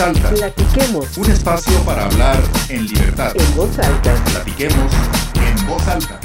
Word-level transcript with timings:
alta. 0.00 0.30
Platiquemos. 0.30 1.16
Un 1.18 1.30
espacio 1.30 1.78
para 1.84 2.06
hablar 2.06 2.38
en 2.68 2.86
libertad. 2.86 3.32
En 3.34 3.56
voz 3.56 3.78
alta. 3.78 4.14
Platiquemos 4.24 4.92
en 5.34 5.66
voz 5.66 5.86
alta. 5.88 6.20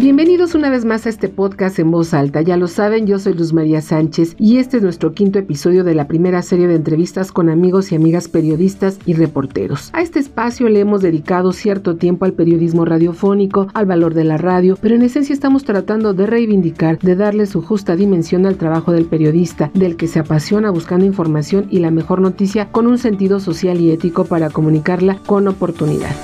Bienvenidos 0.00 0.54
una 0.54 0.70
vez 0.70 0.86
más 0.86 1.04
a 1.04 1.10
este 1.10 1.28
podcast 1.28 1.78
en 1.78 1.90
voz 1.90 2.14
alta. 2.14 2.40
Ya 2.40 2.56
lo 2.56 2.68
saben, 2.68 3.06
yo 3.06 3.18
soy 3.18 3.34
Luz 3.34 3.52
María 3.52 3.82
Sánchez 3.82 4.34
y 4.38 4.56
este 4.56 4.78
es 4.78 4.82
nuestro 4.82 5.12
quinto 5.12 5.38
episodio 5.38 5.84
de 5.84 5.94
la 5.94 6.08
primera 6.08 6.40
serie 6.40 6.68
de 6.68 6.76
entrevistas 6.76 7.32
con 7.32 7.50
amigos 7.50 7.92
y 7.92 7.96
amigas 7.96 8.26
periodistas 8.26 8.98
y 9.04 9.12
reporteros. 9.12 9.90
A 9.92 10.00
este 10.00 10.18
espacio 10.18 10.70
le 10.70 10.80
hemos 10.80 11.02
dedicado 11.02 11.52
cierto 11.52 11.96
tiempo 11.96 12.24
al 12.24 12.32
periodismo 12.32 12.86
radiofónico, 12.86 13.66
al 13.74 13.84
valor 13.84 14.14
de 14.14 14.24
la 14.24 14.38
radio, 14.38 14.78
pero 14.80 14.94
en 14.94 15.02
esencia 15.02 15.34
estamos 15.34 15.64
tratando 15.64 16.14
de 16.14 16.24
reivindicar, 16.24 16.98
de 17.00 17.14
darle 17.14 17.44
su 17.44 17.60
justa 17.60 17.94
dimensión 17.94 18.46
al 18.46 18.56
trabajo 18.56 18.92
del 18.92 19.04
periodista, 19.04 19.70
del 19.74 19.96
que 19.96 20.06
se 20.06 20.20
apasiona 20.20 20.70
buscando 20.70 21.04
información 21.04 21.66
y 21.68 21.80
la 21.80 21.90
mejor 21.90 22.22
noticia 22.22 22.72
con 22.72 22.86
un 22.86 22.96
sentido 22.96 23.38
social 23.38 23.78
y 23.78 23.90
ético 23.90 24.24
para 24.24 24.48
comunicarla 24.48 25.18
con 25.26 25.46
oportunidad. 25.46 26.16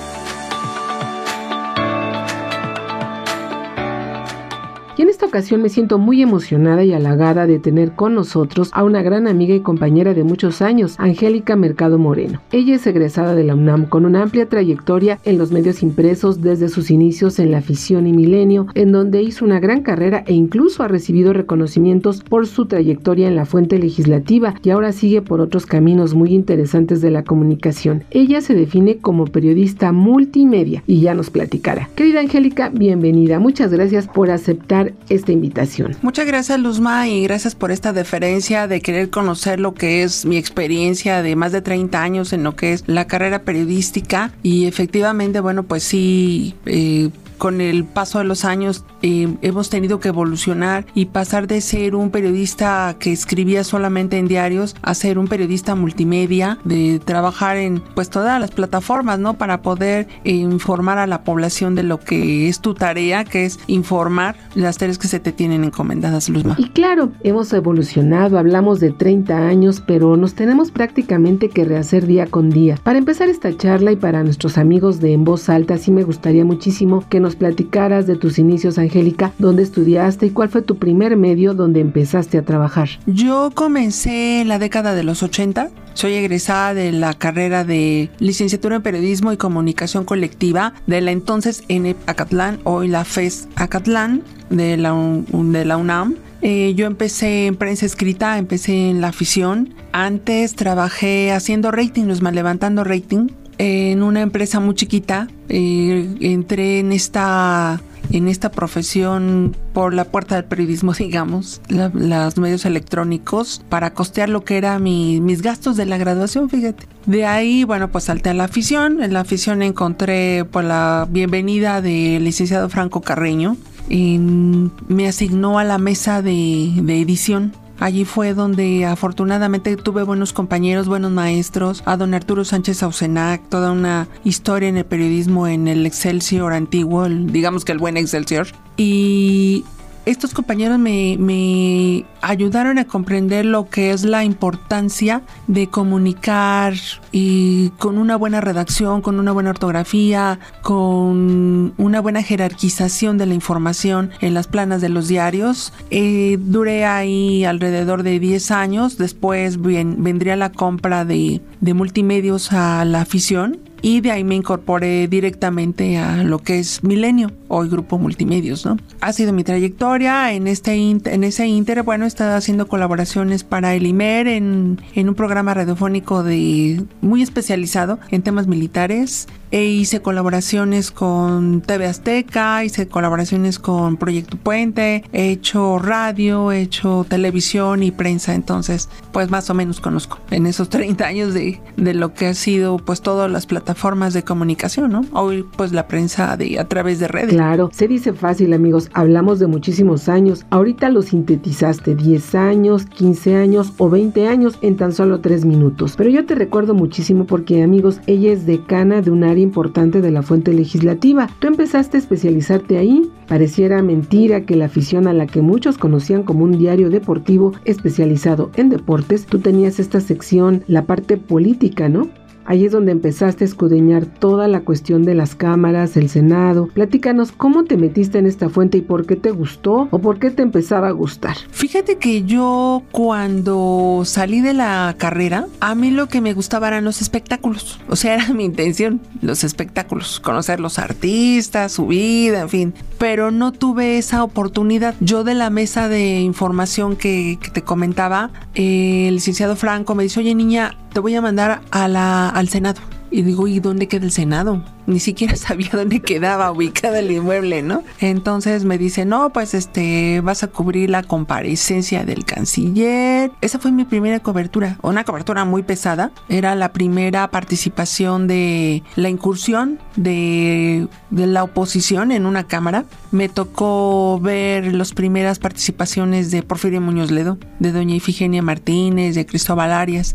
Esta 5.27 5.39
ocasión 5.39 5.61
me 5.61 5.71
siento 5.71 5.99
muy 5.99 6.23
emocionada 6.23 6.85
y 6.85 6.93
halagada 6.93 7.49
de 7.49 7.59
tener 7.59 7.91
con 7.97 8.15
nosotros 8.15 8.71
a 8.73 8.85
una 8.85 9.03
gran 9.03 9.27
amiga 9.27 9.57
y 9.57 9.61
compañera 9.61 10.15
de 10.15 10.23
muchos 10.23 10.63
años, 10.63 10.95
Angélica 10.99 11.57
Mercado 11.57 11.99
Moreno. 11.99 12.41
Ella 12.53 12.77
es 12.77 12.87
egresada 12.87 13.35
de 13.35 13.43
la 13.43 13.57
UNAM 13.57 13.87
con 13.87 14.07
una 14.07 14.23
amplia 14.23 14.49
trayectoria 14.49 15.19
en 15.25 15.37
los 15.37 15.51
medios 15.51 15.83
impresos 15.83 16.43
desde 16.43 16.69
sus 16.69 16.93
inicios 16.93 17.41
en 17.41 17.51
la 17.51 17.61
ficción 17.61 18.07
y 18.07 18.13
milenio, 18.13 18.69
en 18.75 18.93
donde 18.93 19.21
hizo 19.21 19.45
una 19.45 19.59
gran 19.59 19.83
carrera 19.83 20.23
e 20.29 20.33
incluso 20.33 20.85
ha 20.85 20.89
recibido 20.89 21.33
reconocimientos 21.33 22.23
por 22.23 22.47
su 22.47 22.67
trayectoria 22.67 23.27
en 23.27 23.35
la 23.35 23.47
fuente 23.47 23.81
legislativa 23.81 24.55
y 24.63 24.71
ahora 24.71 24.93
sigue 24.93 25.23
por 25.23 25.41
otros 25.41 25.67
caminos 25.67 26.15
muy 26.15 26.35
interesantes 26.35 27.01
de 27.01 27.11
la 27.11 27.25
comunicación. 27.25 28.05
Ella 28.13 28.41
se 28.43 28.55
define 28.55 28.99
como 28.99 29.25
periodista 29.25 29.91
multimedia 29.91 30.85
y 30.87 31.01
ya 31.01 31.15
nos 31.15 31.31
platicará. 31.31 31.91
Querida 31.97 32.21
Angélica, 32.21 32.69
bienvenida. 32.69 33.41
Muchas 33.41 33.73
gracias 33.73 34.07
por 34.07 34.31
aceptar 34.31 34.93
esta 35.17 35.33
invitación. 35.33 35.97
Muchas 36.03 36.27
gracias 36.27 36.59
Luzma 36.59 37.09
y 37.09 37.23
gracias 37.25 37.55
por 37.55 37.71
esta 37.71 37.93
deferencia 37.93 38.69
de 38.69 38.81
querer 38.81 39.11
conocer 39.11 39.61
lo 39.61 39.75
que 39.75 40.03
es 40.03 40.25
mi 40.25 40.37
experiencia 40.37 41.23
de 41.23 41.37
más 41.37 41.53
de 41.53 41.63
30 41.63 42.03
años 42.03 42.33
en 42.33 42.43
lo 42.43 42.57
que 42.57 42.73
es 42.73 42.85
la 42.87 43.07
carrera 43.07 43.43
periodística 43.43 44.33
y 44.43 44.67
efectivamente 44.67 45.41
bueno 45.41 45.65
pues 45.65 45.83
sí 45.83 46.55
eh, 46.67 47.11
con 47.39 47.61
el 47.61 47.85
paso 47.85 48.19
de 48.19 48.25
los 48.25 48.45
años 48.45 48.85
eh, 49.03 49.37
hemos 49.43 49.71
tenido 49.71 50.01
que 50.01 50.09
evolucionar 50.09 50.87
y 50.95 51.07
pasar 51.07 51.47
de 51.47 51.61
ser 51.61 51.95
un 51.95 52.11
periodista 52.11 52.97
que 52.99 53.13
escribía 53.13 53.65
solamente 53.65 54.19
en 54.19 54.29
diarios 54.29 54.75
a 54.83 54.95
ser 54.95 55.19
un 55.19 55.29
periodista 55.29 55.75
multimedia, 55.75 56.59
de 56.65 57.01
trabajar 57.05 57.57
en 57.57 57.83
pues 57.95 58.11
todas 58.11 58.41
las 58.41 58.51
plataformas, 58.51 59.19
¿no? 59.19 59.35
Para 59.35 59.63
poder 59.63 60.09
eh, 60.25 60.33
informar 60.33 60.99
a 60.99 61.07
la 61.07 61.25
población 61.25 61.75
de 61.75 61.83
lo 61.83 62.01
que 62.01 62.49
es 62.49 62.61
tu 62.61 62.75
tarea, 62.75 63.25
que 63.25 63.45
es 63.45 63.59
informar 63.67 64.37
las 64.55 64.79
tareas 64.79 64.99
que 64.99 65.09
se 65.09 65.21
te 65.21 65.33
tienen 65.33 65.65
encomendadas, 65.65 66.29
Luzma. 66.29 66.55
Y 66.59 66.71
claro, 66.71 67.11
hemos 67.23 67.53
evolucionado, 67.53 68.39
hablamos 68.39 68.81
de 68.81 68.93
30 68.93 69.37
años, 69.37 69.83
pero 69.87 70.17
nos 70.17 70.35
tenemos 70.35 70.71
prácticamente 70.71 71.49
que 71.49 71.65
rehacer 71.65 72.07
día 72.07 72.27
con 72.27 72.51
día. 72.51 72.79
Para 72.83 72.99
empezar 72.99 73.29
esta 73.29 73.57
charla 73.57 73.93
y 73.93 73.97
para 73.97 74.23
nuestros 74.23 74.59
amigos 74.59 75.01
de 75.01 75.13
En 75.13 75.25
Voz 75.25 75.49
Alta, 75.49 75.79
sí 75.79 75.91
me 75.91 76.05
gustaría 76.05 76.45
muchísimo 76.45 77.05
que 77.09 77.21
nos 77.21 77.26
platicaras 77.35 78.07
de 78.07 78.15
tus 78.15 78.39
inicios, 78.39 78.79
Angélica, 78.79 79.33
dónde 79.39 79.65
estudiaste 79.65 80.27
y 80.27 80.31
cuál 80.31 80.49
fue 80.49 80.63
tu 80.63 80.77
primer 80.77 81.17
medio 81.17 81.55
donde 81.55 81.81
empezaste 81.81 82.39
a 82.39 82.43
trabajar. 82.43 82.89
Yo 83.07 83.51
comencé 83.55 84.43
en 84.43 84.49
la 84.49 84.59
década 84.59 84.95
de 84.95 85.03
los 85.03 85.23
80. 85.23 85.71
Soy 85.95 86.13
egresada 86.13 86.75
de 86.75 86.93
la 86.93 87.15
carrera 87.15 87.65
de 87.65 88.11
licenciatura 88.19 88.77
en 88.77 88.83
periodismo 88.83 89.33
y 89.33 89.37
comunicación 89.37 90.05
colectiva 90.05 90.75
de 90.87 91.01
la 91.01 91.11
entonces 91.11 91.65
ENEP 91.69 91.97
Acatlán, 92.07 92.61
hoy 92.65 92.89
la 92.89 93.05
FES 93.05 93.49
Acatlán 93.57 94.23
de 94.51 94.77
la, 94.77 94.93
UNAM. 94.93 96.17
Eh, 96.43 96.75
yo 96.77 96.87
empecé 96.87 97.47
en 97.47 97.57
prensa 97.57 97.87
escrita, 97.87 98.39
empecé 98.39 98.91
en 98.91 99.01
la 99.01 99.09
afición. 99.09 99.75
Antes 99.93 100.55
trabajé 100.55 101.33
haciendo 101.33 101.71
rating, 101.71 102.05
los 102.05 102.21
mal 102.21 102.35
levantando 102.35 102.85
rating 102.85 103.29
en 103.59 104.03
una 104.03 104.23
empresa 104.23 104.61
muy 104.61 104.75
chiquita. 104.75 105.29
Eh, 105.49 106.17
entré 106.21 106.81
en 106.81 106.93
esta 106.93 107.81
en 108.13 108.29
esta 108.29 108.51
profesión 108.51 109.57
por 109.73 109.93
la 109.93 110.05
puerta 110.05 110.37
del 110.37 110.45
periodismo, 110.45 110.93
digamos, 110.99 111.61
los 111.69 112.39
medios 112.39 112.65
electrónicos, 112.65 113.63
para 113.69 113.95
costear 113.95 114.29
lo 114.29 114.45
que 114.45 114.57
era 114.57 114.79
mis 114.79 115.43
gastos 115.43 115.77
de 115.77 115.87
la 115.87 115.99
graduación, 115.99 116.49
fíjate. 116.49 116.87
De 117.07 117.27
ahí, 117.27 117.65
bueno, 117.65 117.91
pues 117.91 118.05
salté 118.05 118.31
a 118.31 118.35
la 118.35 118.45
afición. 118.45 119.03
En 119.03 119.13
la 119.13 119.21
afición 119.21 119.63
encontré 119.63 120.45
por 120.45 120.53
pues, 120.53 120.67
la 120.67 121.07
bienvenida 121.11 121.81
del 121.81 122.25
licenciado 122.25 122.69
Franco 122.69 123.01
Carreño. 123.01 123.57
Y 123.89 124.19
me 124.19 125.07
asignó 125.07 125.61
a 125.61 125.65
la 125.65 125.79
mesa 125.79 126.21
de 126.21 126.73
edición 127.01 127.53
Allí 127.79 128.05
fue 128.05 128.35
donde 128.35 128.87
afortunadamente 128.87 129.77
tuve 129.77 130.03
buenos 130.03 130.33
compañeros, 130.33 130.89
buenos 130.89 131.13
maestros, 131.13 131.83
a 131.85 131.97
don 131.97 132.15
Arturo 132.15 132.45
Sánchez 132.45 132.83
Ausenac, 132.83 133.49
toda 133.49 133.73
una 133.73 134.09
historia 134.25 134.69
en 134.69 134.77
el 134.77 134.85
periodismo 134.85 135.47
en 135.47 135.69
el 135.69 135.85
Excelsior 135.87 136.53
antiguo, 136.53 137.09
digamos 137.09 137.65
que 137.65 137.73
el 137.73 137.79
buen 137.79 137.97
Excelsior. 137.97 138.49
Y 138.77 139.65
estos 140.07 140.33
compañeros 140.33 140.79
me, 140.79 142.05
ayudaron 142.23 142.79
a 142.79 142.87
comprender 142.87 143.45
lo 143.45 143.69
que 143.69 143.91
es 143.91 144.05
la 144.05 144.25
importancia 144.25 145.23
de 145.49 145.67
comunicar 145.67 146.75
y 147.11 147.71
con 147.79 147.99
una 147.99 148.17
buena 148.17 148.41
redacción, 148.41 149.03
con 149.03 149.19
una 149.19 149.33
buena 149.33 149.51
ortografía, 149.51 150.39
con 150.63 151.75
una 151.77 152.01
buena 152.01 152.23
jerarquización 152.23 153.19
de 153.19 153.27
la 153.27 153.35
información 153.35 154.11
en 154.21 154.33
las 154.33 154.47
planas 154.47 154.81
de 154.81 154.89
los 154.89 155.09
diarios. 155.09 155.73
Eh, 155.91 156.39
duré 156.41 156.85
ahí 156.85 157.45
alrededor 157.45 158.05
de 158.05 158.21
10 158.21 158.53
años, 158.53 158.99
después 158.99 159.61
vendría 159.61 160.37
la 160.37 160.53
compra 160.53 161.05
de, 161.05 161.41
de 161.61 161.75
multimedios 161.75 162.53
a 162.53 162.85
la 162.85 163.01
afición 163.01 163.66
y 163.83 164.01
de 164.01 164.11
ahí 164.11 164.25
me 164.25 164.35
incorporé 164.35 165.09
directamente 165.09 165.99
a 165.99 166.23
lo 166.25 166.39
que 166.39 166.59
es 166.59 166.83
Milenio, 166.83 167.31
hoy 167.49 167.69
Grupo 167.69 167.99
Multimedios, 167.99 168.65
¿no? 168.65 168.77
Ha 169.01 169.13
sido 169.13 169.33
mi 169.33 169.45
trayectoria 169.45 170.33
en, 170.33 170.47
este 170.47 170.75
en 170.75 171.25
ese 171.25 171.47
inter, 171.47 171.83
bueno, 171.83 172.05
he 172.05 172.09
estado 172.09 172.37
haciendo 172.37 172.69
colaboraciones 172.69 173.45
para 173.45 173.75
el 173.75 173.87
IMER 173.87 174.29
en, 174.29 174.81
en 174.95 175.09
un 175.09 175.15
programa 175.15 175.55
radiofónico 175.55 176.23
de, 176.23 176.83
muy 177.01 177.23
especializado 177.23 177.99
en 178.11 178.23
temas 178.23 178.47
militares, 178.47 179.29
e 179.51 179.65
hice 179.65 180.03
colaboraciones 180.03 180.91
con 180.91 181.61
TV 181.61 181.87
Azteca, 181.87 182.65
hice 182.65 182.89
colaboraciones 182.89 183.59
con 183.59 183.97
Proyecto 183.97 184.37
Puente, 184.37 185.05
he 185.13 185.31
hecho 185.31 185.79
radio, 185.79 186.53
he 186.53 186.61
hecho 186.61 187.07
televisión 187.09 187.83
y 187.83 187.91
prensa, 187.91 188.35
entonces 188.35 188.89
pues 189.13 189.31
más 189.31 189.49
o 189.51 189.55
menos 189.55 189.81
conozco 189.81 190.19
en 190.31 190.47
esos 190.47 190.69
30 190.77 191.07
años 191.07 191.35
de, 191.35 191.61
de 191.77 191.95
lo 191.95 192.15
que 192.15 192.27
ha 192.27 192.35
sido 192.35 192.79
pues 192.79 193.01
todas 193.01 193.31
las 193.31 193.47
plataformas 193.47 194.15
de 194.15 194.25
comunicación, 194.25 194.93
¿no? 194.93 195.05
Hoy 195.13 195.45
pues 195.57 195.73
la 195.73 195.87
prensa 195.87 196.37
de, 196.37 196.59
a 196.59 196.67
través 196.67 196.99
de 196.99 197.09
redes. 197.09 197.31
Claro, 197.31 197.71
se 197.73 197.89
dice 197.89 198.13
fácil 198.13 198.53
amigos, 198.53 198.91
hablamos 198.93 199.39
de 199.39 199.47
muchísimos 199.47 200.09
años, 200.09 200.45
ahorita 200.51 200.89
lo 200.89 201.03
sintetizaste 201.03 201.95
10 201.95 202.35
años, 202.35 202.87
15 202.87 203.37
años 203.37 203.73
o 203.79 203.89
20 203.89 204.29
años 204.29 204.59
en 204.63 204.77
tan 204.77 204.93
solo 204.93 205.21
3 205.21 205.45
minutos, 205.45 205.95
pero 205.97 206.11
yo 206.11 206.27
te 206.27 206.35
recuerdo 206.35 206.75
muchísimo 206.75 207.27
porque 207.27 207.63
amigos, 207.63 208.01
ella 208.07 208.33
es 208.33 208.47
decana 208.47 209.01
de 209.03 209.11
un 209.11 209.25
importante 209.39 210.01
de 210.01 210.11
la 210.11 210.23
fuente 210.23 210.53
legislativa. 210.53 211.29
Tú 211.39 211.49
empezaste 211.49 211.97
a 211.97 212.01
especializarte 212.01 212.79
ahí. 212.79 213.11
Pareciera 213.29 213.83
mentira 213.83 214.43
que 214.43 214.57
la 214.57 214.67
afición 214.67 215.07
a 215.07 215.13
la 215.13 215.27
que 215.27 215.43
muchos 215.43 215.79
conocían 215.79 216.23
como 216.23 216.45
un 216.45 216.59
diario 216.59 216.91
deportivo 216.91 217.53
especializado 217.65 218.51
en 218.57 218.69
deportes, 218.69 219.27
tú 219.27 219.39
tenías 219.39 219.79
esta 219.79 220.01
sección, 220.01 220.63
la 220.67 220.85
parte 220.85 221.17
política, 221.17 221.89
¿no? 221.89 222.09
Ahí 222.47 222.65
es 222.65 222.73
donde 222.73 222.93
empezaste 222.93 223.45
a 223.45 223.47
escudriñar 223.47 224.07
toda 224.07 224.49
la 224.49 224.61
cuestión 224.61 225.03
de 225.03 225.15
las 225.15 225.35
cámaras, 225.35 225.97
el 225.97 226.09
Senado. 226.09 226.69
Platícanos 226.69 227.33
cómo 227.33 227.65
te 227.65 227.77
metiste 227.77 228.19
en 228.19 228.27
esta 228.27 228.49
fuente 228.49 228.79
y 228.79 228.83
por 228.83 229.07
qué 229.07 229.17
te 229.17 229.31
gustó 229.31 229.89
o 229.91 229.99
por 229.99 230.19
qué 230.19 230.31
te 230.31 230.43
empezaba 230.43 230.89
a 230.89 230.93
gustar. 230.93 231.37
Fíjate 231.51 231.97
que 231.97 232.23
yo 232.23 232.83
cuando 232.93 234.03
salí 234.05 234.41
de 234.41 234.55
la 234.55 234.95
carrera, 234.99 235.47
a 235.61 235.75
mí 235.75 235.91
lo 235.91 236.09
que 236.09 236.21
me 236.21 236.35
gustaba 236.35 236.69
eran 236.69 236.85
los 236.85 237.03
espectáculos. 237.03 237.81
O 237.89 237.97
sea, 237.97 238.15
era 238.15 238.33
mi 238.33 238.45
intención, 238.45 239.01
los 239.23 239.45
espectáculos, 239.45 240.21
conocer 240.21 240.61
los 240.61 240.79
artistas, 240.79 241.73
su 241.73 241.89
vida, 241.89 242.41
en 242.43 242.49
fin. 242.49 242.75
Pero 242.99 243.31
no 243.31 243.53
tuve 243.53 243.99
esa 243.99 244.23
oportunidad. 244.23 244.95
Yo 245.01 245.25
de 245.25 245.35
la 245.35 245.51
mesa 245.51 245.89
de 245.89 246.21
información 246.21 246.97
que, 246.97 247.39
te 247.53 247.63
comentaba, 247.63 248.31
el 248.55 249.15
licenciado 249.15 249.57
Franco 249.57 249.95
me 249.95 250.03
dice, 250.05 250.21
oye 250.21 250.35
niña, 250.35 250.77
te 250.93 251.01
voy 251.01 251.15
a 251.15 251.21
mandar 251.21 251.61
a 251.71 251.89
la, 251.89 252.29
al 252.37 252.49
Senado. 252.49 252.81
Y 253.11 253.23
digo, 253.23 253.49
¿y 253.49 253.61
dónde 253.61 253.89
queda 253.89 254.05
el 254.05 254.13
Senado? 254.13 254.63
Ni 254.87 255.01
siquiera 255.01 255.37
sabía 255.37 255.71
dónde 255.73 256.01
quedaba 256.01 256.51
ubicada 256.51 256.99
el 257.01 257.11
inmueble, 257.11 257.63
¿no? 257.63 257.83
Entonces 258.01 258.65
me 258.65 258.79
dice, 258.79 259.05
no, 259.05 259.31
pues 259.31 259.55
este, 259.55 260.21
vas 260.21 260.43
a 260.43 260.49
cubrir 260.49 260.91
la 260.91 261.03
comparecencia 261.03 262.05
del 262.05 262.25
canciller. 262.25 263.31
Esa 263.41 263.59
fue 263.59 263.73
mi 263.73 263.85
primera 263.85 264.21
cobertura, 264.21 264.79
una 264.83 265.05
cobertura 265.05 265.45
muy 265.45 265.63
pesada. 265.63 266.13
Era 266.29 266.55
la 266.55 266.73
primera 266.73 267.29
participación 267.31 268.27
de 268.27 268.83
la 268.97 269.09
incursión 269.09 269.79
de, 269.97 270.89
de 271.11 271.27
la 271.27 271.45
oposición 271.45 272.13
en 272.13 272.27
una 272.27 272.47
cámara. 272.47 272.85
Me 273.11 273.29
tocó 273.29 274.21
ver 274.21 274.73
las 274.75 274.93
primeras 274.93 275.39
participaciones 275.39 276.31
de 276.31 276.43
Porfirio 276.43 276.81
Muñoz 276.81 277.11
Ledo, 277.11 277.39
de 277.59 277.73
doña 277.73 277.95
Ifigenia 277.95 278.43
Martínez, 278.43 279.15
de 279.15 279.27
Cristóbal 279.27 279.73
Arias. 279.73 280.15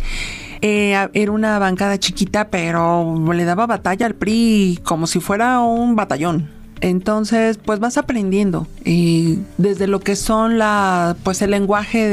Eh, 0.63 0.95
era 1.13 1.31
una 1.31 1.57
bancada 1.57 1.97
chiquita, 1.97 2.49
pero 2.49 3.15
le 3.33 3.45
daba 3.45 3.65
batalla 3.65 4.05
al 4.05 4.13
PRI 4.13 4.60
como 4.83 5.07
si 5.07 5.19
fuera 5.19 5.59
un 5.59 5.95
batallón. 5.95 6.61
Entonces, 6.81 7.59
pues 7.63 7.79
vas 7.79 7.97
aprendiendo 7.97 8.67
y 8.83 9.39
desde 9.59 9.85
lo 9.85 9.99
que 9.99 10.15
son 10.15 10.57
la, 10.57 11.15
pues 11.23 11.41
el 11.43 11.51
lenguaje 11.51 12.09